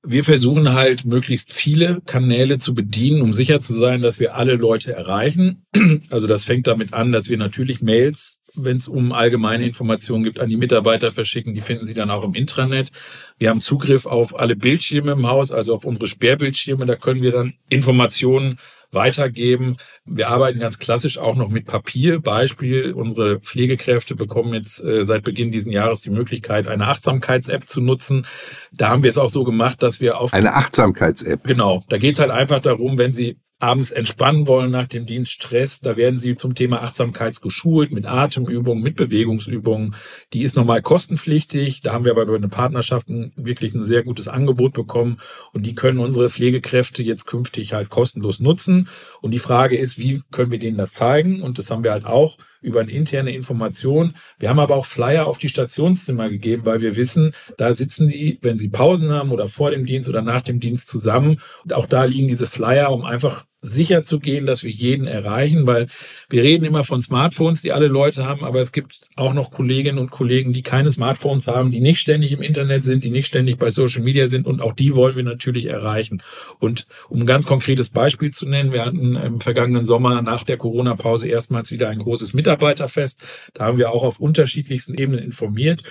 Wir 0.02 0.24
versuchen 0.24 0.74
halt 0.74 1.04
möglichst 1.06 1.52
viele 1.52 2.02
Kanäle 2.06 2.58
zu 2.58 2.74
bedienen, 2.74 3.22
um 3.22 3.34
sicher 3.34 3.60
zu 3.60 3.74
sein, 3.78 4.02
dass 4.02 4.20
wir 4.20 4.36
alle 4.36 4.56
Leute 4.56 4.94
erreichen. 4.94 5.66
Also 6.10 6.28
das 6.28 6.44
fängt 6.44 6.68
damit 6.68 6.94
an, 6.94 7.12
dass 7.12 7.30
wir 7.30 7.38
natürlich 7.38 7.82
Mails, 7.82 8.42
wenn 8.56 8.78
es 8.78 8.88
um 8.88 9.12
allgemeine 9.12 9.66
Informationen 9.66 10.24
gibt, 10.24 10.40
an 10.40 10.50
die 10.50 10.58
Mitarbeiter 10.58 11.12
verschicken. 11.12 11.54
Die 11.54 11.62
finden 11.62 11.86
Sie 11.86 11.94
dann 11.94 12.10
auch 12.10 12.24
im 12.24 12.34
Intranet. 12.34 12.92
Wir 13.38 13.50
haben 13.50 13.62
Zugriff 13.62 14.06
auf 14.06 14.38
alle 14.40 14.56
Bildschirme 14.56 15.12
im 15.12 15.28
Haus, 15.28 15.52
also 15.52 15.76
auf 15.76 15.86
unsere 15.86 16.08
Sperrbildschirme. 16.08 16.86
Da 16.86 16.96
können 16.96 17.22
wir 17.22 17.32
dann 17.32 17.54
Informationen 17.70 18.58
weitergeben. 18.92 19.78
Wir 20.06 20.30
arbeiten 20.30 20.60
ganz 20.60 20.80
klassisch 20.80 21.18
auch 21.18 21.36
noch 21.36 21.50
mit 21.50 21.66
Papier. 21.66 22.20
Beispiel, 22.20 22.94
unsere 22.94 23.40
Pflegekräfte 23.40 24.16
bekommen 24.16 24.54
jetzt 24.54 24.84
äh, 24.84 25.04
seit 25.06 25.24
Beginn 25.24 25.52
diesen 25.52 25.72
Jahres 25.72 26.02
die 26.02 26.10
Möglichkeit, 26.10 26.68
eine 26.68 26.88
Achtsamkeits-App 26.88 27.68
zu 27.68 27.82
nutzen. 27.82 28.26
Da 28.72 28.90
haben 28.90 29.04
wir 29.04 29.10
es 29.10 29.18
auch 29.18 29.30
so 29.30 29.44
gemacht, 29.44 29.84
dass 29.84 30.00
wir 30.02 30.20
auf... 30.20 30.34
Eine 30.34 30.54
Achtsamkeits-App. 30.54 31.44
Genau. 31.44 31.84
Da 31.90 31.98
geht 31.98 32.14
es 32.14 32.20
halt 32.20 32.32
einfach 32.32 32.62
darum, 32.62 32.98
wenn 32.98 33.12
Sie 33.12 33.38
abends 33.60 33.92
entspannen 33.92 34.48
wollen 34.48 34.72
nach 34.72 34.88
dem 34.88 35.06
Dienst 35.06 35.32
Stress, 35.32 35.82
da 35.82 35.98
werden 35.98 36.18
sie 36.18 36.36
zum 36.36 36.56
Thema 36.56 36.82
Achtsamkeit 36.82 37.42
geschult 37.42 37.92
mit 37.92 38.06
Atemübungen, 38.06 38.82
mit 38.82 38.96
Bewegungsübungen. 38.96 39.96
Die 40.34 40.44
ist 40.44 40.56
nochmal 40.56 40.82
kostenpflichtig. 40.82 41.82
Da 41.82 41.94
haben 41.94 42.06
wir 42.06 42.12
aber 42.14 42.24
über 42.24 42.36
eine 42.36 42.48
Partnerschaft 42.48 43.08
wirklich 43.36 43.74
ein 43.74 43.84
sehr 43.84 44.04
gutes 44.04 44.28
Angebot 44.28 44.74
bekommen 44.74 45.18
und 45.52 45.66
die 45.66 45.76
können 45.76 46.00
unsere 46.00 46.30
Pflegekräfte 46.30 47.04
jetzt 47.04 47.26
künftig 47.26 47.74
halt 47.74 47.90
kostenlos 47.90 48.40
nutzen. 48.40 48.88
Und 49.22 49.32
die 49.32 49.40
Frage 49.40 49.78
ist, 49.78 49.98
wie 49.98 50.22
können 50.32 50.52
wir 50.52 50.60
denen 50.60 50.78
das 50.78 50.94
zeigen? 50.94 51.42
Und 51.42 51.58
das 51.58 51.70
haben 51.70 51.84
wir 51.84 51.92
halt 51.92 52.06
auch 52.06 52.38
über 52.62 52.82
eine 52.82 52.92
interne 52.92 53.34
Information. 53.34 54.16
Wir 54.38 54.50
haben 54.50 54.60
aber 54.60 54.76
auch 54.76 54.86
Flyer 54.86 55.28
auf 55.28 55.38
die 55.38 55.50
Stationszimmer 55.50 56.30
gegeben, 56.30 56.66
weil 56.66 56.82
wir 56.82 56.96
wissen, 56.96 57.34
da 57.58 57.74
sitzen 57.74 58.10
die, 58.10 58.38
wenn 58.42 58.58
sie 58.58 58.70
Pausen 58.70 59.12
haben 59.12 59.32
oder 59.32 59.48
vor 59.48 59.72
dem 59.72 59.86
Dienst 59.86 60.10
oder 60.10 60.22
nach 60.22 60.42
dem 60.42 60.60
Dienst 60.60 60.88
zusammen. 60.88 61.40
Und 61.64 61.74
auch 61.74 61.86
da 61.86 62.04
liegen 62.04 62.28
diese 62.28 62.48
Flyer, 62.48 62.92
um 62.92 63.06
einfach 63.06 63.46
sicher 63.62 64.04
zu 64.04 64.20
gehen, 64.20 64.46
dass 64.46 64.64
wir 64.64 64.72
jeden 64.72 65.06
erreichen, 65.06 65.68
weil 65.68 65.88
wir 66.30 66.44
reden 66.44 66.64
immer 66.64 66.84
von 66.84 67.02
Smartphones, 67.02 67.62
die 67.62 67.74
alle 67.74 67.88
Leute 67.88 68.26
haben, 68.26 68.44
aber 68.44 68.62
es 68.62 68.72
gibt 68.72 69.02
auch 69.16 69.34
noch 69.34 69.52
Kolleginnen 69.52 69.98
und 69.98 70.12
Kollegen, 70.12 70.54
die 70.54 70.62
keine 70.62 70.92
Smartphones 70.92 71.48
haben, 71.48 71.72
die 71.72 71.82
nicht 71.82 72.00
ständig 72.00 72.32
im 72.32 72.42
Internet 72.42 72.84
sind, 72.84 73.04
die 73.04 73.10
nicht 73.10 73.28
ständig 73.28 73.58
bei 73.58 73.70
Social 73.72 74.02
Media 74.02 74.28
sind 74.28 74.48
und 74.48 74.62
auch 74.62 74.74
die 74.74 74.96
wollen 74.96 75.16
wir 75.16 75.24
natürlich 75.24 75.66
erreichen. 75.66 76.24
Und 76.60 76.88
um 77.10 77.20
ein 77.22 77.26
ganz 77.26 77.46
konkretes 77.46 77.90
Beispiel 77.90 78.32
zu 78.32 78.48
nennen, 78.48 78.72
wir 78.72 78.86
hatten 78.86 79.16
im 79.16 79.42
vergangenen 79.42 79.84
Sommer 79.84 80.22
nach 80.22 80.44
der 80.44 80.58
Corona-Pause 80.58 81.28
erstmals 81.28 81.72
wieder 81.72 81.90
ein 81.90 82.00
großes 82.00 82.34
Mitarbeiterfest. 82.34 83.22
Da 83.54 83.66
haben 83.66 83.78
wir 83.78 83.92
auch 83.92 84.04
auf 84.04 84.20
unterschiedlichsten 84.20 84.94
Ebenen 84.94 85.24
informiert 85.24 85.84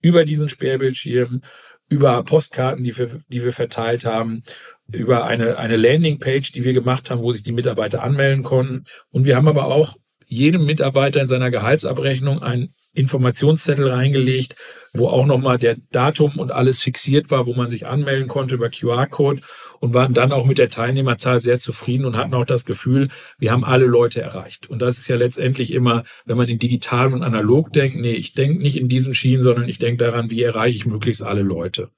über 0.00 0.24
diesen 0.24 0.48
Sperrbildschirm, 0.48 1.42
über 1.88 2.22
Postkarten, 2.24 2.84
die 2.84 2.96
wir, 2.96 3.20
die 3.28 3.44
wir 3.44 3.52
verteilt 3.52 4.04
haben, 4.04 4.42
über 4.92 5.24
eine, 5.24 5.58
eine 5.58 5.76
Landingpage, 5.76 6.52
die 6.52 6.64
wir 6.64 6.72
gemacht 6.72 7.10
haben, 7.10 7.22
wo 7.22 7.32
sich 7.32 7.42
die 7.42 7.52
Mitarbeiter 7.52 8.02
anmelden 8.02 8.42
konnten. 8.42 8.84
Und 9.10 9.26
wir 9.26 9.36
haben 9.36 9.48
aber 9.48 9.66
auch 9.66 9.96
jedem 10.26 10.64
Mitarbeiter 10.64 11.20
in 11.20 11.28
seiner 11.28 11.50
Gehaltsabrechnung 11.50 12.42
einen 12.42 12.72
Informationszettel 12.94 13.90
reingelegt, 13.90 14.54
wo 14.92 15.08
auch 15.08 15.26
nochmal 15.26 15.58
der 15.58 15.76
Datum 15.90 16.38
und 16.38 16.52
alles 16.52 16.82
fixiert 16.82 17.30
war, 17.30 17.46
wo 17.46 17.54
man 17.54 17.68
sich 17.68 17.86
anmelden 17.86 18.28
konnte 18.28 18.54
über 18.54 18.70
QR-Code 18.70 19.42
und 19.82 19.94
waren 19.94 20.14
dann 20.14 20.30
auch 20.30 20.46
mit 20.46 20.58
der 20.58 20.70
Teilnehmerzahl 20.70 21.40
sehr 21.40 21.58
zufrieden 21.58 22.04
und 22.04 22.16
hatten 22.16 22.34
auch 22.34 22.44
das 22.44 22.64
Gefühl, 22.64 23.08
wir 23.40 23.50
haben 23.50 23.64
alle 23.64 23.86
Leute 23.86 24.22
erreicht. 24.22 24.70
Und 24.70 24.80
das 24.80 24.98
ist 24.98 25.08
ja 25.08 25.16
letztendlich 25.16 25.72
immer, 25.72 26.04
wenn 26.24 26.36
man 26.36 26.48
in 26.48 26.60
digital 26.60 27.12
und 27.12 27.24
analog 27.24 27.72
denkt, 27.72 27.96
nee, 27.96 28.12
ich 28.12 28.32
denke 28.32 28.62
nicht 28.62 28.76
in 28.76 28.88
diesen 28.88 29.12
Schienen, 29.12 29.42
sondern 29.42 29.68
ich 29.68 29.80
denke 29.80 30.04
daran, 30.04 30.30
wie 30.30 30.40
erreiche 30.40 30.76
ich 30.76 30.86
möglichst 30.86 31.24
alle 31.24 31.42
Leute. 31.42 31.88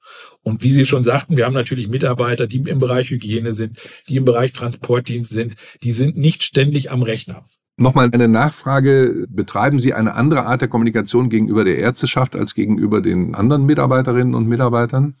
Und 0.41 0.63
wie 0.63 0.71
Sie 0.71 0.87
schon 0.87 1.03
sagten, 1.03 1.37
wir 1.37 1.45
haben 1.45 1.53
natürlich 1.53 1.87
Mitarbeiter, 1.87 2.47
die 2.47 2.57
im 2.57 2.79
Bereich 2.79 3.11
Hygiene 3.11 3.53
sind, 3.53 3.77
die 4.09 4.15
im 4.15 4.25
Bereich 4.25 4.51
Transportdienst 4.51 5.29
sind, 5.29 5.53
die 5.83 5.91
sind 5.91 6.17
nicht 6.17 6.43
ständig 6.43 6.89
am 6.89 7.03
Rechner. 7.03 7.45
Nochmal 7.77 8.09
eine 8.11 8.27
Nachfrage. 8.27 9.27
Betreiben 9.29 9.77
Sie 9.77 9.93
eine 9.93 10.15
andere 10.15 10.47
Art 10.47 10.61
der 10.61 10.69
Kommunikation 10.69 11.29
gegenüber 11.29 11.63
der 11.63 11.77
Ärzteschaft 11.77 12.35
als 12.35 12.55
gegenüber 12.55 13.01
den 13.01 13.35
anderen 13.35 13.67
Mitarbeiterinnen 13.67 14.33
und 14.33 14.47
Mitarbeitern? 14.47 15.13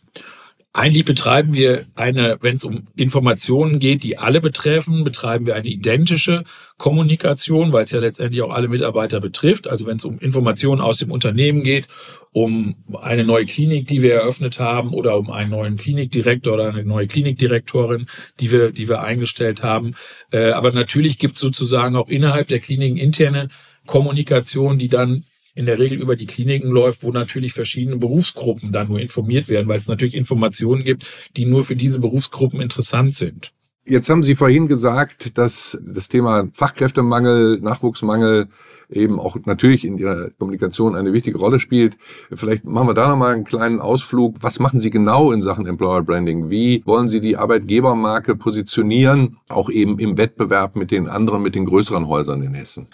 Eigentlich 0.77 1.05
betreiben 1.05 1.53
wir 1.53 1.85
eine, 1.95 2.37
wenn 2.41 2.55
es 2.55 2.65
um 2.65 2.87
Informationen 2.97 3.79
geht, 3.79 4.03
die 4.03 4.17
alle 4.17 4.41
betreffen, 4.41 5.05
betreiben 5.05 5.45
wir 5.45 5.55
eine 5.55 5.69
identische 5.69 6.43
Kommunikation, 6.77 7.71
weil 7.71 7.85
es 7.85 7.91
ja 7.91 8.01
letztendlich 8.01 8.41
auch 8.41 8.51
alle 8.51 8.67
Mitarbeiter 8.67 9.21
betrifft. 9.21 9.69
Also 9.69 9.85
wenn 9.85 9.95
es 9.95 10.03
um 10.03 10.19
Informationen 10.19 10.81
aus 10.81 10.97
dem 10.97 11.11
Unternehmen 11.11 11.63
geht, 11.63 11.87
um 12.33 12.75
eine 13.01 13.23
neue 13.23 13.45
Klinik, 13.45 13.87
die 13.87 14.01
wir 14.01 14.15
eröffnet 14.15 14.59
haben, 14.59 14.89
oder 14.89 15.17
um 15.17 15.31
einen 15.31 15.51
neuen 15.51 15.77
Klinikdirektor 15.77 16.55
oder 16.55 16.67
eine 16.67 16.83
neue 16.83 17.07
Klinikdirektorin, 17.07 18.07
die 18.41 18.51
wir, 18.51 18.71
die 18.71 18.89
wir 18.89 19.01
eingestellt 19.01 19.63
haben. 19.63 19.93
Äh, 20.33 20.49
aber 20.49 20.73
natürlich 20.73 21.19
gibt 21.19 21.35
es 21.35 21.41
sozusagen 21.41 21.95
auch 21.95 22.09
innerhalb 22.09 22.49
der 22.49 22.59
Kliniken 22.59 22.97
interne 22.97 23.47
Kommunikation, 23.85 24.77
die 24.77 24.89
dann 24.89 25.23
in 25.55 25.65
der 25.65 25.79
Regel 25.79 25.99
über 25.99 26.15
die 26.15 26.27
Kliniken 26.27 26.69
läuft, 26.69 27.01
wo 27.01 27.11
natürlich 27.11 27.53
verschiedene 27.53 27.97
Berufsgruppen 27.97 28.71
dann 28.71 28.89
nur 28.89 28.99
informiert 28.99 29.49
werden, 29.49 29.67
weil 29.67 29.79
es 29.79 29.87
natürlich 29.87 30.13
Informationen 30.13 30.83
gibt, 30.83 31.05
die 31.37 31.45
nur 31.45 31.63
für 31.63 31.75
diese 31.75 31.99
Berufsgruppen 31.99 32.61
interessant 32.61 33.15
sind. 33.15 33.51
Jetzt 33.87 34.09
haben 34.09 34.23
Sie 34.23 34.35
vorhin 34.35 34.67
gesagt, 34.67 35.37
dass 35.37 35.79
das 35.85 36.09
Thema 36.09 36.49
Fachkräftemangel, 36.53 37.59
Nachwuchsmangel 37.61 38.47
eben 38.89 39.19
auch 39.19 39.37
natürlich 39.45 39.85
in 39.85 39.99
Ihrer 39.99 40.31
Kommunikation 40.31 40.95
eine 40.95 41.13
wichtige 41.13 41.37
Rolle 41.37 41.59
spielt. 41.59 41.95
Vielleicht 42.33 42.65
machen 42.65 42.87
wir 42.87 42.95
da 42.95 43.07
nochmal 43.07 43.33
einen 43.33 43.43
kleinen 43.43 43.79
Ausflug. 43.79 44.37
Was 44.41 44.59
machen 44.59 44.79
Sie 44.79 44.89
genau 44.89 45.31
in 45.31 45.43
Sachen 45.43 45.67
Employer 45.67 46.01
Branding? 46.01 46.49
Wie 46.49 46.81
wollen 46.85 47.07
Sie 47.07 47.21
die 47.21 47.37
Arbeitgebermarke 47.37 48.35
positionieren, 48.35 49.37
auch 49.49 49.69
eben 49.69 49.99
im 49.99 50.17
Wettbewerb 50.17 50.75
mit 50.75 50.89
den 50.89 51.07
anderen, 51.07 51.43
mit 51.43 51.53
den 51.53 51.65
größeren 51.65 52.07
Häusern 52.07 52.41
in 52.41 52.55
Hessen? 52.55 52.87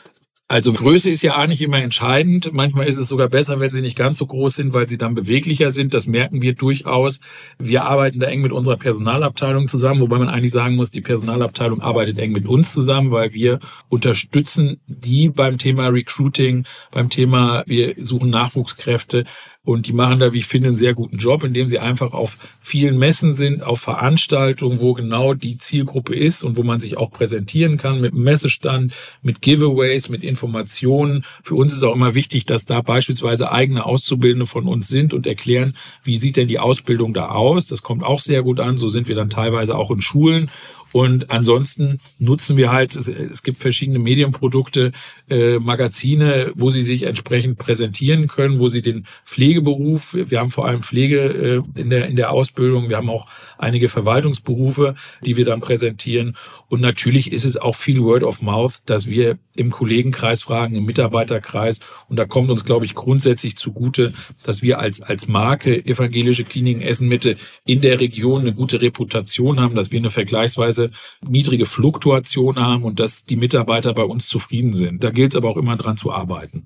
Also 0.52 0.74
Größe 0.74 1.10
ist 1.10 1.22
ja 1.22 1.42
auch 1.42 1.48
nicht 1.48 1.62
immer 1.62 1.78
entscheidend. 1.78 2.52
Manchmal 2.52 2.86
ist 2.86 2.98
es 2.98 3.08
sogar 3.08 3.30
besser, 3.30 3.62
wenn 3.62 3.72
sie 3.72 3.80
nicht 3.80 3.98
ganz 3.98 4.18
so 4.18 4.26
groß 4.26 4.54
sind, 4.56 4.74
weil 4.74 4.86
sie 4.86 4.98
dann 4.98 5.16
beweglicher 5.16 5.72
sind. 5.72 5.94
Das 5.94 6.08
merken 6.08 6.42
wir 6.42 6.56
durchaus. 6.56 7.22
Wir 7.58 7.86
arbeiten 7.86 8.20
da 8.20 8.28
eng 8.28 8.42
mit 8.42 8.52
unserer 8.52 8.76
Personalabteilung 8.76 9.70
zusammen, 9.70 10.02
wobei 10.02 10.20
man 10.20 10.28
eigentlich 10.28 10.52
sagen 10.52 10.76
muss, 10.76 10.92
die 10.92 11.00
Personalabteilung 11.00 11.80
arbeitet 11.80 12.20
eng 12.20 12.34
mit 12.34 12.48
uns 12.48 12.74
zusammen, 12.74 13.14
weil 13.14 13.32
wir 13.32 13.60
unterstützen 13.88 14.82
die 14.88 15.30
beim 15.30 15.58
Thema 15.58 15.88
Recruiting, 15.88 16.66
beim 16.92 17.10
Thema, 17.10 17.64
wir 17.68 17.96
suchen 18.02 18.30
Nachwuchskräfte. 18.30 19.24
Und 19.64 19.86
die 19.86 19.94
machen 19.94 20.20
da, 20.20 20.34
wie 20.34 20.40
ich 20.40 20.48
finde, 20.48 20.70
einen 20.70 20.78
sehr 20.78 20.96
guten 20.96 21.18
Job, 21.18 21.44
indem 21.44 21.68
sie 21.68 21.78
einfach 21.78 22.14
auf 22.14 22.38
vielen 22.60 22.98
Messen 22.98 23.36
sind, 23.36 23.62
auf 23.62 23.80
Veranstaltungen, 23.80 24.82
wo 24.82 24.94
genau 24.94 25.36
die 25.36 25.60
Zielgruppe 25.60 26.16
ist 26.16 26.44
und 26.44 26.58
wo 26.58 26.64
man 26.64 26.80
sich 26.80 26.98
auch 26.98 27.12
präsentieren 27.12 27.78
kann 27.78 28.02
mit 28.02 28.16
Messestand, 28.16 28.92
mit 29.22 29.42
Giveaways, 29.44 30.10
mit 30.10 30.24
Informationen. 30.24 31.24
Für 31.44 31.54
uns 31.54 31.74
ist 31.74 31.84
auch 31.84 31.94
immer 31.94 32.16
wichtig, 32.16 32.48
dass 32.48 32.66
da 32.66 32.82
beispielsweise 32.82 33.52
eigene 33.52 33.86
Auszubildende 33.86 34.48
von 34.48 34.68
uns 34.68 34.88
sind 34.88 35.14
und 35.14 35.28
erklären, 35.28 35.76
wie 36.04 36.18
sieht 36.18 36.38
denn 36.38 36.48
die 36.48 36.58
Ausbildung 36.58 37.14
da 37.14 37.30
aus. 37.30 37.68
Das 37.68 37.84
kommt 37.84 38.04
auch 38.04 38.20
sehr 38.20 38.42
gut 38.42 38.60
an. 38.60 38.78
So 38.78 38.90
sind 38.90 39.08
wir 39.08 39.16
dann 39.16 39.30
teilweise 39.30 39.78
auch 39.78 39.92
in 39.92 40.02
Schulen 40.02 40.50
und 40.92 41.32
ansonsten 41.32 41.98
nutzen 42.20 42.58
wir 42.58 42.72
halt, 42.72 42.96
es, 42.96 43.44
gibt 43.44 43.58
verschiedene 43.58 44.00
Medienprodukte, 44.00 44.92
äh, 45.30 45.60
Magazine, 45.60 46.52
wo 46.56 46.70
sie 46.70 46.82
sich 46.82 47.04
entsprechend 47.04 47.58
präsentieren 47.58 48.28
können, 48.28 48.60
wo 48.60 48.68
sie 48.68 48.82
den 48.82 49.06
Pflegeberuf, 49.26 50.14
wir 50.14 50.40
haben 50.40 50.52
vor 50.52 50.68
allem 50.68 50.84
Pflege 50.84 51.64
äh, 51.76 51.80
in, 51.80 51.90
der, 51.90 52.08
in 52.08 52.16
der 52.16 52.32
Ausbildung, 52.32 52.90
wir 52.90 52.98
haben 52.98 53.10
auch 53.10 53.28
einige 53.58 53.90
Verwaltungsberufe, 53.90 54.96
die 55.24 55.38
wir 55.38 55.46
dann 55.46 55.62
präsentieren. 55.62 56.36
Und 56.68 56.82
natürlich 56.82 57.32
ist 57.32 57.46
es 57.46 57.58
auch 57.58 57.76
viel 57.76 58.02
Word 58.02 58.24
of 58.24 58.42
Mouth, 58.42 58.82
dass 58.86 59.08
wir 59.08 59.38
im 59.56 59.70
Kollegenkreis 59.70 60.42
fragen, 60.42 60.76
im 60.76 60.86
Mitarbeiterkreis. 60.86 61.80
Und 62.10 62.18
da 62.18 62.26
kommt 62.26 62.50
uns, 62.50 62.66
glaube 62.66 62.86
ich, 62.86 62.96
grundsätzlich 62.96 63.58
zugute, 63.58 64.14
dass 64.44 64.62
wir 64.62 64.80
als, 64.80 65.02
als 65.02 65.28
Marke 65.28 65.86
Evangelische 65.86 66.44
Kliniken 66.44 66.82
Essen 66.82 67.08
Mitte 67.08 67.38
in 67.66 67.82
der 67.82 68.00
Region 68.00 68.42
eine 68.42 68.54
gute 68.54 68.82
Reputation 68.82 69.60
haben, 69.60 69.76
dass 69.76 69.92
wir 69.92 70.00
eine 70.00 70.10
vergleichsweise 70.10 70.81
niedrige 71.28 71.66
Fluktuation 71.66 72.56
haben 72.56 72.84
und 72.84 73.00
dass 73.00 73.26
die 73.26 73.36
Mitarbeiter 73.36 73.94
bei 73.94 74.04
uns 74.04 74.28
zufrieden 74.28 74.74
sind. 74.74 75.04
Da 75.04 75.12
gilt 75.12 75.34
es 75.34 75.38
aber 75.38 75.50
auch 75.50 75.58
immer 75.58 75.76
dran 75.76 75.98
zu 75.98 76.12
arbeiten. 76.12 76.66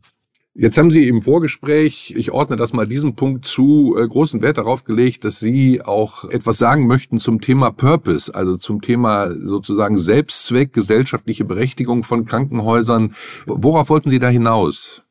Jetzt 0.57 0.77
haben 0.77 0.89
Sie 0.89 1.09
im 1.09 1.21
Vorgespräch, 1.21 2.13
ich 2.15 2.31
ordne 2.31 2.55
das 2.55 2.71
mal 2.71 2.87
diesem 2.87 3.15
Punkt 3.15 3.45
zu, 3.45 3.97
äh, 3.99 4.07
großen 4.07 4.41
Wert 4.41 4.57
darauf 4.57 4.85
gelegt, 4.85 5.25
dass 5.25 5.37
Sie 5.37 5.81
auch 5.81 6.23
etwas 6.29 6.57
sagen 6.57 6.87
möchten 6.87 7.17
zum 7.17 7.41
Thema 7.41 7.71
Purpose, 7.71 8.33
also 8.33 8.55
zum 8.55 8.79
Thema 8.79 9.35
sozusagen 9.35 9.97
Selbstzweck, 9.97 10.71
gesellschaftliche 10.71 11.43
Berechtigung 11.43 12.03
von 12.03 12.23
Krankenhäusern. 12.23 13.15
Worauf 13.45 13.89
wollten 13.89 14.09
Sie 14.09 14.19
da 14.19 14.29
hinaus? 14.29 15.03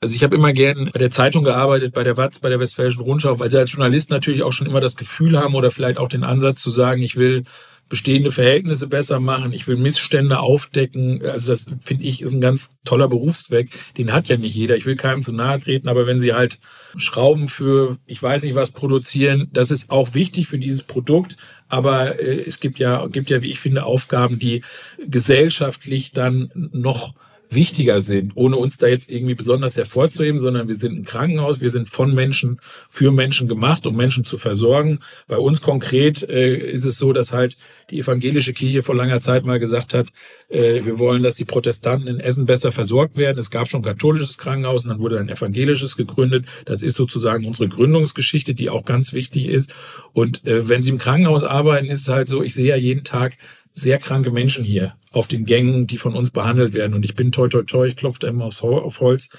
Also 0.00 0.16
ich 0.16 0.24
habe 0.24 0.34
immer 0.34 0.52
gern 0.52 0.90
bei 0.92 0.98
der 0.98 1.12
Zeitung 1.12 1.44
gearbeitet, 1.44 1.94
bei 1.94 2.02
der 2.02 2.16
WAZ, 2.16 2.40
bei 2.40 2.48
der 2.48 2.58
Westfälischen 2.58 3.02
Rundschau, 3.02 3.38
weil 3.38 3.50
sie 3.50 3.58
als 3.58 3.70
Journalist 3.70 4.10
natürlich 4.10 4.42
auch 4.42 4.52
schon 4.52 4.66
immer 4.66 4.80
das 4.80 4.96
Gefühl 4.96 5.38
haben 5.38 5.54
oder 5.54 5.70
vielleicht 5.70 5.98
auch 5.98 6.08
den 6.08 6.24
Ansatz 6.24 6.62
zu 6.62 6.70
sagen, 6.70 7.00
ich 7.00 7.16
will 7.16 7.44
bestehende 7.90 8.30
Verhältnisse 8.30 8.86
besser 8.86 9.18
machen, 9.18 9.52
ich 9.52 9.66
will 9.66 9.76
Missstände 9.76 10.38
aufdecken. 10.38 11.22
Also 11.26 11.50
das 11.50 11.66
finde 11.80 12.04
ich 12.04 12.22
ist 12.22 12.32
ein 12.32 12.40
ganz 12.40 12.76
toller 12.84 13.08
Berufszweck. 13.08 13.70
Den 13.98 14.12
hat 14.12 14.28
ja 14.28 14.36
nicht 14.36 14.54
jeder. 14.54 14.76
Ich 14.76 14.86
will 14.86 14.94
keinem 14.94 15.22
zu 15.22 15.32
nahe 15.32 15.58
treten, 15.58 15.88
aber 15.88 16.06
wenn 16.06 16.20
sie 16.20 16.32
halt 16.32 16.60
Schrauben 16.96 17.48
für 17.48 17.98
ich 18.06 18.22
weiß 18.22 18.44
nicht 18.44 18.54
was 18.54 18.70
produzieren, 18.70 19.48
das 19.52 19.72
ist 19.72 19.90
auch 19.90 20.14
wichtig 20.14 20.46
für 20.46 20.58
dieses 20.58 20.84
Produkt. 20.84 21.36
Aber 21.68 22.20
äh, 22.20 22.44
es 22.46 22.60
gibt 22.60 22.78
ja, 22.78 23.06
gibt 23.08 23.28
ja, 23.28 23.42
wie 23.42 23.50
ich 23.50 23.58
finde, 23.58 23.84
Aufgaben, 23.84 24.38
die 24.38 24.62
gesellschaftlich 25.04 26.12
dann 26.12 26.50
noch 26.54 27.14
wichtiger 27.52 28.00
sind, 28.00 28.32
ohne 28.34 28.56
uns 28.56 28.78
da 28.78 28.86
jetzt 28.86 29.10
irgendwie 29.10 29.34
besonders 29.34 29.76
hervorzuheben, 29.76 30.40
sondern 30.40 30.68
wir 30.68 30.74
sind 30.74 30.98
ein 30.98 31.04
Krankenhaus, 31.04 31.60
wir 31.60 31.70
sind 31.70 31.88
von 31.88 32.14
Menschen 32.14 32.60
für 32.88 33.10
Menschen 33.10 33.48
gemacht, 33.48 33.86
um 33.86 33.96
Menschen 33.96 34.24
zu 34.24 34.38
versorgen. 34.38 35.00
Bei 35.26 35.36
uns 35.36 35.60
konkret 35.60 36.22
äh, 36.28 36.56
ist 36.56 36.84
es 36.84 36.98
so, 36.98 37.12
dass 37.12 37.32
halt 37.32 37.56
die 37.90 37.98
evangelische 37.98 38.52
Kirche 38.52 38.82
vor 38.82 38.94
langer 38.94 39.20
Zeit 39.20 39.44
mal 39.44 39.58
gesagt 39.58 39.94
hat, 39.94 40.08
äh, 40.48 40.84
wir 40.84 40.98
wollen, 40.98 41.22
dass 41.22 41.34
die 41.34 41.44
Protestanten 41.44 42.08
in 42.08 42.20
Essen 42.20 42.46
besser 42.46 42.72
versorgt 42.72 43.16
werden. 43.16 43.38
Es 43.38 43.50
gab 43.50 43.68
schon 43.68 43.80
ein 43.80 43.84
katholisches 43.84 44.38
Krankenhaus 44.38 44.84
und 44.84 44.90
dann 44.90 45.00
wurde 45.00 45.18
ein 45.18 45.28
evangelisches 45.28 45.96
gegründet. 45.96 46.46
Das 46.64 46.82
ist 46.82 46.96
sozusagen 46.96 47.46
unsere 47.46 47.68
Gründungsgeschichte, 47.68 48.54
die 48.54 48.70
auch 48.70 48.84
ganz 48.84 49.12
wichtig 49.12 49.46
ist. 49.46 49.74
Und 50.12 50.44
äh, 50.46 50.68
wenn 50.68 50.82
Sie 50.82 50.90
im 50.90 50.98
Krankenhaus 50.98 51.42
arbeiten, 51.42 51.86
ist 51.86 52.02
es 52.02 52.08
halt 52.08 52.28
so, 52.28 52.42
ich 52.42 52.54
sehe 52.54 52.68
ja 52.68 52.76
jeden 52.76 53.04
Tag 53.04 53.36
sehr 53.72 53.98
kranke 53.98 54.30
Menschen 54.30 54.64
hier 54.64 54.96
auf 55.12 55.28
den 55.28 55.44
Gängen, 55.44 55.86
die 55.86 55.98
von 55.98 56.14
uns 56.14 56.30
behandelt 56.30 56.74
werden. 56.74 56.94
Und 56.94 57.04
ich 57.04 57.14
bin 57.14 57.32
toi 57.32 57.48
toi 57.48 57.62
toi, 57.62 57.86
ich 57.86 57.96
klopfe 57.96 58.26
immer 58.26 58.46
aufs 58.46 58.62
auf 58.62 59.00
Holz, 59.00 59.30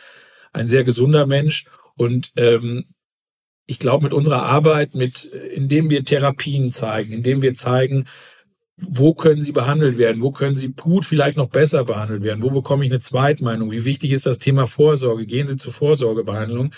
ein 0.54 0.68
sehr 0.68 0.84
gesunder 0.84 1.26
Mensch. 1.26 1.66
Und 1.96 2.32
ähm, 2.36 2.86
ich 3.66 3.80
glaube, 3.80 4.04
mit 4.04 4.14
unserer 4.14 4.44
Arbeit, 4.44 4.96
mit, 4.96 5.26
indem 5.26 5.90
wir 5.90 6.04
Therapien 6.04 6.72
zeigen, 6.72 7.14
indem 7.14 7.42
wir 7.42 7.54
zeigen, 7.54 8.06
wo 8.78 9.14
können 9.14 9.42
sie 9.42 9.52
behandelt 9.52 9.98
werden, 9.98 10.22
wo 10.22 10.32
können 10.32 10.56
sie 10.56 10.74
gut, 10.74 11.06
vielleicht 11.06 11.38
noch 11.38 11.50
besser 11.50 11.86
behandelt 11.86 12.24
werden, 12.24 12.42
wo 12.42 12.50
bekomme 12.50 12.84
ich 12.84 12.92
eine 12.92 13.00
Zweitmeinung, 13.00 13.72
wie 13.72 13.86
wichtig 13.86 14.12
ist 14.12 14.26
das 14.26 14.40
Thema 14.40 14.66
Vorsorge, 14.66 15.26
gehen 15.26 15.48
sie 15.48 15.58
zur 15.58 15.72
Vorsorgebehandlung, 15.72 16.74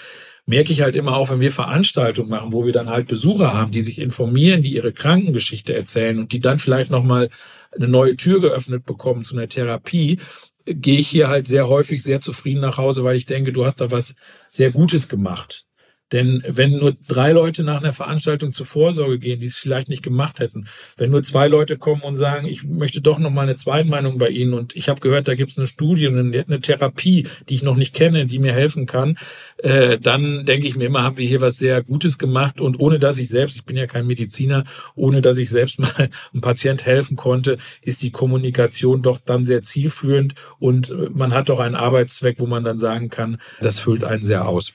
merke 0.45 0.73
ich 0.73 0.81
halt 0.81 0.95
immer 0.95 1.15
auch, 1.15 1.29
wenn 1.29 1.39
wir 1.39 1.51
Veranstaltungen 1.51 2.29
machen, 2.29 2.51
wo 2.51 2.65
wir 2.65 2.73
dann 2.73 2.89
halt 2.89 3.07
Besucher 3.07 3.53
haben, 3.53 3.71
die 3.71 3.81
sich 3.81 3.99
informieren, 3.99 4.61
die 4.61 4.73
ihre 4.73 4.91
Krankengeschichte 4.91 5.73
erzählen 5.73 6.19
und 6.19 6.31
die 6.33 6.39
dann 6.39 6.59
vielleicht 6.59 6.91
nochmal 6.91 7.29
eine 7.71 7.87
neue 7.87 8.15
Tür 8.17 8.41
geöffnet 8.41 8.85
bekommen 8.85 9.23
zu 9.23 9.35
einer 9.35 9.47
Therapie, 9.47 10.19
gehe 10.65 10.99
ich 10.99 11.07
hier 11.07 11.27
halt 11.27 11.47
sehr 11.47 11.67
häufig 11.67 12.03
sehr 12.03 12.21
zufrieden 12.21 12.61
nach 12.61 12.77
Hause, 12.77 13.03
weil 13.03 13.15
ich 13.15 13.25
denke, 13.25 13.51
du 13.51 13.65
hast 13.65 13.81
da 13.81 13.91
was 13.91 14.15
sehr 14.49 14.71
Gutes 14.71 15.09
gemacht. 15.09 15.65
Denn 16.13 16.43
wenn 16.47 16.77
nur 16.77 16.95
drei 17.07 17.31
Leute 17.31 17.63
nach 17.63 17.81
einer 17.81 17.91
Veranstaltung 17.91 18.53
zur 18.53 18.67
Vorsorge 18.67 19.17
gehen, 19.19 19.39
die 19.39 19.47
es 19.47 19.55
vielleicht 19.55 19.89
nicht 19.89 20.03
gemacht 20.03 20.39
hätten, 20.39 20.67
wenn 20.95 21.09
nur 21.09 21.23
zwei 21.23 21.47
Leute 21.47 21.77
kommen 21.77 22.03
und 22.03 22.15
sagen, 22.15 22.47
ich 22.47 22.63
möchte 22.63 23.01
doch 23.01 23.17
noch 23.17 23.31
mal 23.31 23.41
eine 23.41 23.55
Zweitmeinung 23.55 24.19
bei 24.19 24.29
Ihnen 24.29 24.53
und 24.53 24.75
ich 24.75 24.89
habe 24.89 25.01
gehört, 25.01 25.27
da 25.27 25.33
gibt 25.33 25.51
es 25.51 25.57
eine 25.57 25.67
Studie 25.67 26.07
und 26.07 26.17
eine, 26.17 26.61
Therapie, 26.61 27.27
die 27.49 27.55
ich 27.55 27.63
noch 27.63 27.75
nicht 27.75 27.95
kenne, 27.95 28.27
die 28.27 28.37
mir 28.37 28.53
helfen 28.53 28.85
kann, 28.85 29.17
äh, 29.57 29.97
dann 29.97 30.45
denke 30.45 30.67
ich 30.67 30.75
mir 30.75 30.85
immer, 30.85 31.01
haben 31.01 31.17
wir 31.17 31.27
hier 31.27 31.41
was 31.41 31.57
sehr 31.57 31.81
Gutes 31.81 32.19
gemacht 32.19 32.61
und 32.61 32.79
ohne 32.79 32.99
dass 32.99 33.17
ich 33.17 33.29
selbst, 33.29 33.57
ich 33.57 33.65
bin 33.65 33.75
ja 33.75 33.87
kein 33.87 34.05
Mediziner, 34.05 34.65
ohne 34.95 35.21
dass 35.21 35.37
ich 35.37 35.49
selbst 35.49 35.79
mal 35.79 36.09
einem 36.31 36.41
Patient 36.41 36.85
helfen 36.85 37.17
konnte, 37.17 37.57
ist 37.81 38.03
die 38.03 38.11
Kommunikation 38.11 39.01
doch 39.01 39.19
dann 39.25 39.45
sehr 39.45 39.63
zielführend 39.63 40.35
und 40.59 40.93
man 41.15 41.33
hat 41.33 41.49
doch 41.49 41.59
einen 41.59 41.75
Arbeitszweck, 41.75 42.39
wo 42.39 42.45
man 42.45 42.63
dann 42.63 42.77
sagen 42.77 43.09
kann, 43.09 43.39
das 43.59 43.79
füllt 43.79 44.03
einen 44.03 44.23
sehr 44.23 44.47
aus. 44.47 44.73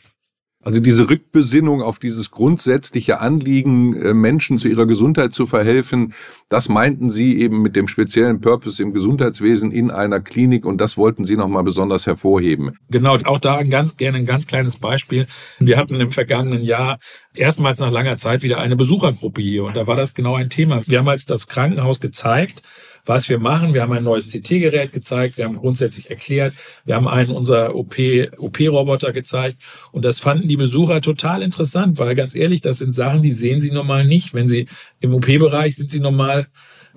Also 0.64 0.80
diese 0.80 1.08
Rückbesinnung 1.08 1.82
auf 1.82 2.00
dieses 2.00 2.32
grundsätzliche 2.32 3.20
Anliegen, 3.20 3.94
äh, 3.94 4.12
Menschen 4.12 4.58
zu 4.58 4.66
ihrer 4.66 4.86
Gesundheit 4.86 5.32
zu 5.32 5.46
verhelfen, 5.46 6.14
das 6.48 6.68
meinten 6.68 7.10
Sie 7.10 7.38
eben 7.38 7.62
mit 7.62 7.76
dem 7.76 7.86
speziellen 7.86 8.40
Purpose 8.40 8.82
im 8.82 8.92
Gesundheitswesen 8.92 9.70
in 9.70 9.92
einer 9.92 10.18
Klinik 10.18 10.66
und 10.66 10.80
das 10.80 10.96
wollten 10.96 11.24
Sie 11.24 11.36
nochmal 11.36 11.62
besonders 11.62 12.08
hervorheben. 12.08 12.76
Genau, 12.90 13.16
auch 13.24 13.38
da 13.38 13.56
ein 13.56 13.70
ganz 13.70 13.96
gerne 13.96 14.18
ein 14.18 14.26
ganz 14.26 14.48
kleines 14.48 14.76
Beispiel. 14.76 15.26
Wir 15.60 15.76
hatten 15.76 16.00
im 16.00 16.10
vergangenen 16.10 16.64
Jahr 16.64 16.98
erstmals 17.34 17.78
nach 17.78 17.92
langer 17.92 18.18
Zeit 18.18 18.42
wieder 18.42 18.58
eine 18.58 18.74
Besuchergruppe 18.74 19.40
hier 19.40 19.62
und 19.62 19.76
da 19.76 19.86
war 19.86 19.94
das 19.94 20.14
genau 20.14 20.34
ein 20.34 20.50
Thema. 20.50 20.82
Wir 20.86 20.98
haben 20.98 21.08
als 21.08 21.24
das 21.24 21.46
Krankenhaus 21.46 22.00
gezeigt, 22.00 22.62
was 23.06 23.28
wir 23.28 23.38
machen. 23.38 23.74
Wir 23.74 23.82
haben 23.82 23.92
ein 23.92 24.04
neues 24.04 24.28
CT-Gerät 24.28 24.92
gezeigt, 24.92 25.38
wir 25.38 25.44
haben 25.44 25.56
grundsätzlich 25.56 26.11
erklärt, 26.11 26.54
wir 26.84 26.94
haben 26.94 27.08
einen 27.08 27.30
unserer 27.30 27.74
OP-Roboter 27.74 29.12
gezeigt 29.12 29.58
und 29.92 30.04
das 30.04 30.20
fanden 30.20 30.48
die 30.48 30.56
Besucher 30.56 31.00
total 31.00 31.42
interessant, 31.42 31.98
weil 31.98 32.14
ganz 32.14 32.34
ehrlich, 32.34 32.61
das 32.61 32.78
sind 32.78 32.94
Sachen, 32.94 33.22
die 33.22 33.32
sehen 33.32 33.61
sie 33.61 33.70
normal 33.70 34.04
nicht. 34.04 34.34
Wenn 34.34 34.46
sie 34.46 34.66
im 35.00 35.14
OP-Bereich 35.14 35.76
sind 35.76 35.90
sie 35.90 36.00
normal 36.00 36.48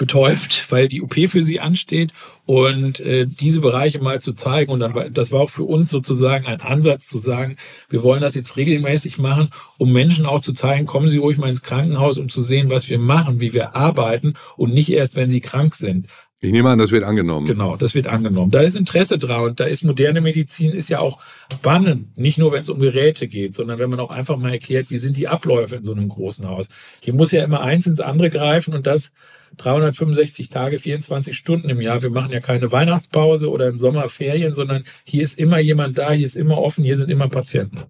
betäubt, 0.01 0.65
weil 0.71 0.87
die 0.87 1.03
OP 1.03 1.13
für 1.27 1.43
sie 1.43 1.59
ansteht 1.59 2.11
und 2.47 2.99
äh, 3.01 3.27
diese 3.27 3.61
Bereiche 3.61 3.99
mal 3.99 4.19
zu 4.19 4.33
zeigen 4.33 4.71
und 4.71 4.79
dann 4.79 5.13
das 5.13 5.31
war 5.31 5.41
auch 5.41 5.51
für 5.51 5.63
uns 5.63 5.91
sozusagen 5.91 6.47
ein 6.47 6.59
Ansatz 6.59 7.07
zu 7.07 7.19
sagen, 7.19 7.55
wir 7.87 8.01
wollen 8.01 8.23
das 8.23 8.33
jetzt 8.33 8.57
regelmäßig 8.57 9.19
machen, 9.19 9.49
um 9.77 9.93
Menschen 9.93 10.25
auch 10.25 10.39
zu 10.39 10.53
zeigen, 10.53 10.87
kommen 10.87 11.07
Sie 11.07 11.19
ruhig 11.19 11.37
mal 11.37 11.49
ins 11.49 11.61
Krankenhaus, 11.61 12.17
um 12.17 12.29
zu 12.29 12.41
sehen, 12.41 12.71
was 12.71 12.89
wir 12.89 12.97
machen, 12.97 13.39
wie 13.41 13.53
wir 13.53 13.75
arbeiten 13.75 14.33
und 14.57 14.73
nicht 14.73 14.91
erst, 14.91 15.15
wenn 15.15 15.29
Sie 15.29 15.39
krank 15.39 15.75
sind. 15.75 16.07
Ich 16.43 16.51
nehme 16.51 16.71
an, 16.71 16.79
das 16.79 16.91
wird 16.91 17.03
angenommen. 17.03 17.45
Genau, 17.45 17.75
das 17.77 17.93
wird 17.93 18.07
angenommen. 18.07 18.49
Da 18.49 18.61
ist 18.61 18.75
Interesse 18.75 19.19
dran 19.19 19.43
und 19.43 19.59
da 19.59 19.65
ist 19.65 19.83
moderne 19.83 20.21
Medizin 20.21 20.71
ist 20.71 20.89
ja 20.89 20.99
auch 20.99 21.19
spannend. 21.53 22.17
Nicht 22.17 22.39
nur, 22.39 22.51
wenn 22.51 22.61
es 22.61 22.69
um 22.69 22.79
Geräte 22.79 23.27
geht, 23.27 23.53
sondern 23.53 23.77
wenn 23.77 23.91
man 23.91 23.99
auch 23.99 24.09
einfach 24.09 24.37
mal 24.37 24.51
erklärt, 24.51 24.89
wie 24.89 24.97
sind 24.97 25.17
die 25.17 25.27
Abläufe 25.27 25.75
in 25.75 25.83
so 25.83 25.91
einem 25.91 26.09
großen 26.09 26.47
Haus. 26.49 26.69
Hier 27.01 27.13
muss 27.13 27.31
ja 27.31 27.43
immer 27.43 27.61
eins 27.61 27.85
ins 27.85 27.99
andere 27.99 28.31
greifen 28.31 28.73
und 28.73 28.87
das 28.87 29.11
365 29.57 30.49
Tage, 30.49 30.79
24 30.79 31.37
Stunden 31.37 31.69
im 31.69 31.79
Jahr. 31.79 32.01
Wir 32.01 32.09
machen 32.09 32.31
ja 32.31 32.39
keine 32.39 32.71
Weihnachtspause 32.71 33.47
oder 33.47 33.67
im 33.67 33.77
Sommer 33.77 34.09
Ferien, 34.09 34.55
sondern 34.55 34.83
hier 35.03 35.21
ist 35.21 35.37
immer 35.37 35.59
jemand 35.59 35.99
da, 35.99 36.11
hier 36.11 36.25
ist 36.25 36.35
immer 36.35 36.57
offen, 36.57 36.83
hier 36.83 36.97
sind 36.97 37.11
immer 37.11 37.27
Patienten. 37.27 37.83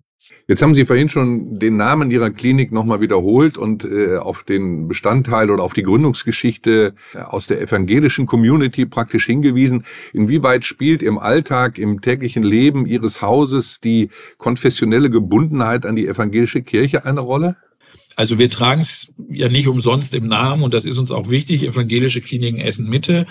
Jetzt 0.48 0.62
haben 0.62 0.76
Sie 0.76 0.86
vorhin 0.86 1.10
schon 1.10 1.60
den 1.60 1.78
Namen 1.78 2.12
Ihrer 2.12 2.30
Klinik 2.30 2.72
nochmal 2.72 3.02
wiederholt 3.02 3.58
und 3.58 3.86
äh, 3.86 4.18
auf 4.18 4.44
den 4.44 4.88
Bestandteil 4.88 5.50
oder 5.50 5.64
auf 5.64 5.74
die 5.74 5.84
Gründungsgeschichte 5.84 6.94
äh, 7.14 7.18
aus 7.18 7.48
der 7.48 7.62
evangelischen 7.62 8.28
Community 8.28 8.86
praktisch 8.86 9.26
hingewiesen. 9.26 9.84
Inwieweit 10.14 10.66
spielt 10.66 11.02
im 11.02 11.18
Alltag, 11.18 11.78
im 11.78 12.02
täglichen 12.02 12.44
Leben 12.44 12.86
Ihres 12.86 13.22
Hauses 13.22 13.80
die 13.80 14.10
konfessionelle 14.38 15.10
Gebundenheit 15.10 15.86
an 15.86 15.96
die 15.96 16.08
evangelische 16.08 16.62
Kirche 16.62 17.06
eine 17.06 17.22
Rolle? 17.22 17.56
Also 18.16 18.38
wir 18.38 18.50
tragen 18.50 18.82
es 18.82 19.12
ja 19.30 19.50
nicht 19.50 19.68
umsonst 19.68 20.14
im 20.14 20.28
Namen 20.28 20.64
und 20.64 20.74
das 20.74 20.86
ist 20.86 20.98
uns 20.98 21.12
auch 21.12 21.30
wichtig. 21.30 21.64
Evangelische 21.64 22.22
Kliniken 22.22 22.60
Essen 22.60 22.88
Mitte. 22.90 23.26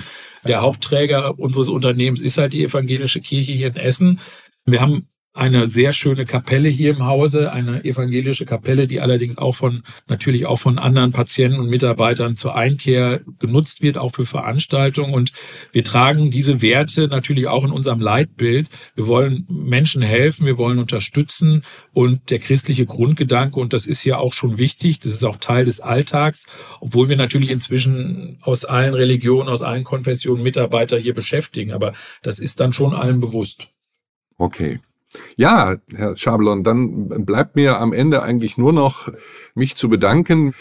Der 0.47 0.63
Hauptträger 0.63 1.39
unseres 1.39 1.69
Unternehmens 1.69 2.21
ist 2.21 2.39
halt 2.39 2.53
die 2.53 2.65
evangelische 2.65 3.21
Kirche 3.21 3.53
hier 3.53 3.69
in 3.69 3.77
Essen. 3.77 4.21
Wir 4.65 4.81
haben 4.81 5.07
eine 5.33 5.69
sehr 5.69 5.93
schöne 5.93 6.27
Kapelle 6.27 6.69
hier 6.69 6.91
im 6.91 7.07
Hause, 7.07 7.53
eine 7.53 7.85
evangelische 7.85 8.47
Kapelle, 8.47 8.89
die 8.89 9.01
allerdings 9.01 9.39
auch 9.39 9.55
von, 9.55 9.85
natürlich 10.09 10.45
auch 10.47 10.59
von 10.59 10.79
anderen 10.79 11.13
Patienten 11.13 11.61
und 11.61 11.71
Mitarbeitern 11.71 12.37
zur 12.37 12.57
Einkehr 12.57 13.21
genutzt 13.39 13.81
wird, 13.81 13.97
auch 13.97 14.13
für 14.13 14.27
Veranstaltungen. 14.27 15.15
Und 15.15 15.33
wir 15.71 15.85
tragen 15.85 16.33
diese 16.33 16.63
Werte 16.63 17.07
natürlich 17.07 17.47
auch 17.47 17.63
in 17.65 17.71
unserem 17.71 18.01
Leitbild. 18.01 18.69
Wir 18.97 19.07
wollen 19.07 19.47
Menschen 19.49 20.03
helfen, 20.03 20.47
wir 20.47 20.59
wollen 20.59 20.81
unterstützen 20.81 21.63
und 21.93 22.31
der 22.31 22.41
christliche 22.41 22.87
Grundgedanke, 22.87 23.61
und 23.61 23.73
das 23.73 23.87
ist 23.87 24.01
hier 24.01 24.19
auch 24.19 24.33
schon 24.33 24.59
wichtig, 24.59 24.99
das 24.99 25.13
ist 25.13 25.25
auch 25.25 25.37
Teil 25.37 25.65
des 25.65 25.81
Alltags, 25.81 26.47
obwohl 26.81 27.09
wir 27.09 27.17
natürlich 27.17 27.51
inzwischen 27.51 28.39
aus 28.43 28.65
allen 28.65 28.95
Religionen, 28.95 29.49
aus 29.49 29.63
allen 29.63 29.85
Konfessionen 29.85 30.43
Mitarbeiter 30.43 30.99
hier 30.99 31.15
beschäftigen. 31.15 31.71
Aber 31.71 31.93
das 32.23 32.41
ist 32.41 32.59
dann 32.59 32.73
schon 32.73 32.95
allen 32.95 33.21
bewusst. 33.21 33.69
Okay. 34.37 34.81
Ja, 35.37 35.77
Herr 35.95 36.17
Schabelon, 36.17 36.63
dann 36.63 37.09
bleibt 37.25 37.57
mir 37.57 37.79
am 37.81 37.93
Ende 37.93 38.23
eigentlich 38.23 38.59
nur 38.59 38.73
noch, 38.73 39.09
mich 39.55 39.77
zu 39.77 39.89
bedanken. 39.89 40.55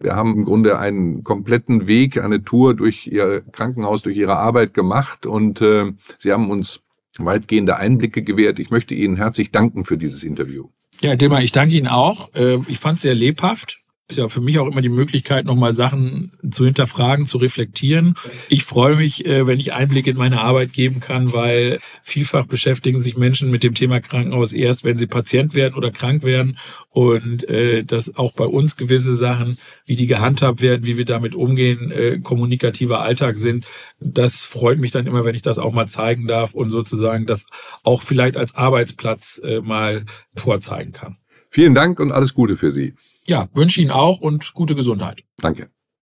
Wir 0.00 0.14
haben 0.14 0.34
im 0.34 0.44
Grunde 0.44 0.78
einen 0.78 1.24
kompletten 1.24 1.88
Weg, 1.88 2.22
eine 2.22 2.44
Tour 2.44 2.74
durch 2.74 3.08
Ihr 3.08 3.42
Krankenhaus, 3.50 4.02
durch 4.02 4.16
Ihre 4.16 4.36
Arbeit 4.36 4.72
gemacht 4.72 5.26
und 5.26 5.60
äh, 5.60 5.92
Sie 6.18 6.32
haben 6.32 6.50
uns 6.50 6.82
weitgehende 7.18 7.76
Einblicke 7.76 8.22
gewährt. 8.22 8.60
Ich 8.60 8.70
möchte 8.70 8.94
Ihnen 8.94 9.16
herzlich 9.16 9.50
danken 9.50 9.84
für 9.84 9.98
dieses 9.98 10.22
Interview. 10.22 10.68
Ja, 11.00 11.16
Dilma, 11.16 11.40
ich 11.40 11.50
danke 11.50 11.74
Ihnen 11.74 11.88
auch. 11.88 12.32
Äh, 12.34 12.58
ich 12.68 12.78
fand 12.78 12.96
es 12.96 13.02
sehr 13.02 13.14
lebhaft 13.14 13.82
ist 14.10 14.16
ja 14.16 14.28
für 14.28 14.40
mich 14.40 14.58
auch 14.58 14.66
immer 14.66 14.80
die 14.80 14.88
Möglichkeit, 14.88 15.44
nochmal 15.44 15.74
Sachen 15.74 16.32
zu 16.50 16.64
hinterfragen, 16.64 17.26
zu 17.26 17.36
reflektieren. 17.36 18.14
Ich 18.48 18.64
freue 18.64 18.96
mich, 18.96 19.26
äh, 19.26 19.46
wenn 19.46 19.60
ich 19.60 19.74
Einblick 19.74 20.06
in 20.06 20.16
meine 20.16 20.40
Arbeit 20.40 20.72
geben 20.72 21.00
kann, 21.00 21.34
weil 21.34 21.78
vielfach 22.02 22.46
beschäftigen 22.46 23.02
sich 23.02 23.18
Menschen 23.18 23.50
mit 23.50 23.62
dem 23.62 23.74
Thema 23.74 24.00
Krankenhaus 24.00 24.54
erst, 24.54 24.82
wenn 24.82 24.96
sie 24.96 25.06
Patient 25.06 25.54
werden 25.54 25.74
oder 25.74 25.90
krank 25.90 26.22
werden. 26.22 26.56
Und 26.88 27.46
äh, 27.50 27.84
dass 27.84 28.16
auch 28.16 28.32
bei 28.32 28.46
uns 28.46 28.78
gewisse 28.78 29.14
Sachen, 29.14 29.58
wie 29.84 29.96
die 29.96 30.06
gehandhabt 30.06 30.62
werden, 30.62 30.86
wie 30.86 30.96
wir 30.96 31.04
damit 31.04 31.34
umgehen, 31.34 31.90
äh, 31.90 32.18
kommunikativer 32.18 33.00
Alltag 33.00 33.36
sind, 33.36 33.66
das 34.00 34.46
freut 34.46 34.78
mich 34.78 34.90
dann 34.90 35.06
immer, 35.06 35.26
wenn 35.26 35.34
ich 35.34 35.42
das 35.42 35.58
auch 35.58 35.74
mal 35.74 35.86
zeigen 35.86 36.26
darf 36.26 36.54
und 36.54 36.70
sozusagen 36.70 37.26
das 37.26 37.46
auch 37.82 38.00
vielleicht 38.00 38.38
als 38.38 38.54
Arbeitsplatz 38.54 39.40
mal 39.62 40.04
vorzeigen 40.34 40.92
kann. 40.92 41.18
Vielen 41.50 41.74
Dank 41.74 42.00
und 42.00 42.12
alles 42.12 42.34
Gute 42.34 42.56
für 42.56 42.70
Sie 42.70 42.94
ja, 43.28 43.48
wünsche 43.52 43.80
Ihnen 43.80 43.90
auch 43.90 44.20
und 44.20 44.54
gute 44.54 44.74
Gesundheit. 44.74 45.22
Danke. 45.36 45.70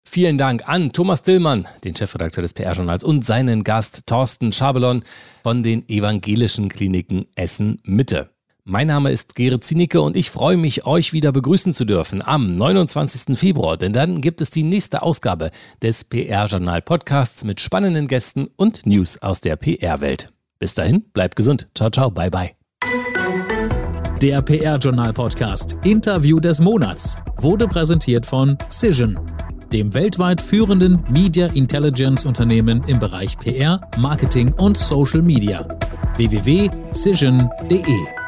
Vielen 0.06 0.38
Dank 0.38 0.68
an 0.68 0.92
Thomas 0.92 1.22
Dillmann, 1.22 1.68
den 1.84 1.96
Chefredakteur 1.96 2.42
des 2.42 2.54
PR-Journals, 2.54 3.04
und 3.04 3.24
seinen 3.24 3.64
Gast 3.64 4.06
Thorsten 4.06 4.52
Schabelon 4.52 5.04
von 5.44 5.64
den 5.64 5.88
Evangelischen 5.88 6.70
Kliniken 6.70 7.26
Essen 7.36 7.80
Mitte. 7.84 8.30
Mein 8.66 8.88
Name 8.88 9.12
ist 9.12 9.36
Gerrit 9.36 9.64
Zienicke 9.64 10.02
und 10.02 10.16
ich 10.16 10.30
freue 10.30 10.56
mich, 10.56 10.86
euch 10.86 11.12
wieder 11.12 11.32
begrüßen 11.32 11.74
zu 11.74 11.84
dürfen 11.84 12.22
am 12.22 12.58
29. 12.58 13.38
Februar, 13.38 13.76
denn 13.76 13.92
dann 13.92 14.22
gibt 14.22 14.40
es 14.40 14.52
die 14.52 14.64
nächste 14.64 15.02
Ausgabe 15.02 15.52
des 15.82 16.06
PR-Journal-Podcasts 16.06 17.44
mit 17.44 17.60
spannenden 17.60 18.08
Gästen 18.08 18.48
und 18.56 18.86
News 18.86 19.22
aus 19.22 19.42
der 19.42 19.58
PR-Welt. 19.58 20.32
Bis 20.60 20.76
dahin, 20.76 21.04
bleibt 21.12 21.36
gesund. 21.36 21.68
Ciao, 21.76 21.90
ciao, 21.90 22.10
bye, 22.10 22.32
bye. 22.32 22.63
Der 24.24 24.42
PR-Journal-Podcast 24.42 25.76
Interview 25.84 26.40
des 26.40 26.62
Monats 26.62 27.18
wurde 27.36 27.68
präsentiert 27.68 28.26
von 28.26 28.58
Cision, 28.72 29.20
dem 29.74 29.94
weltweit 29.94 30.42
führenden 30.42 31.04
Media 31.10 31.48
Intelligence 31.48 32.24
Unternehmen 32.24 32.86
im 32.88 33.00
Bereich 33.00 33.38
PR, 33.38 33.82
Marketing 33.98 34.54
und 34.54 34.78
Social 34.78 35.22
Media. 35.22 35.68
www.cision.de 36.16 38.23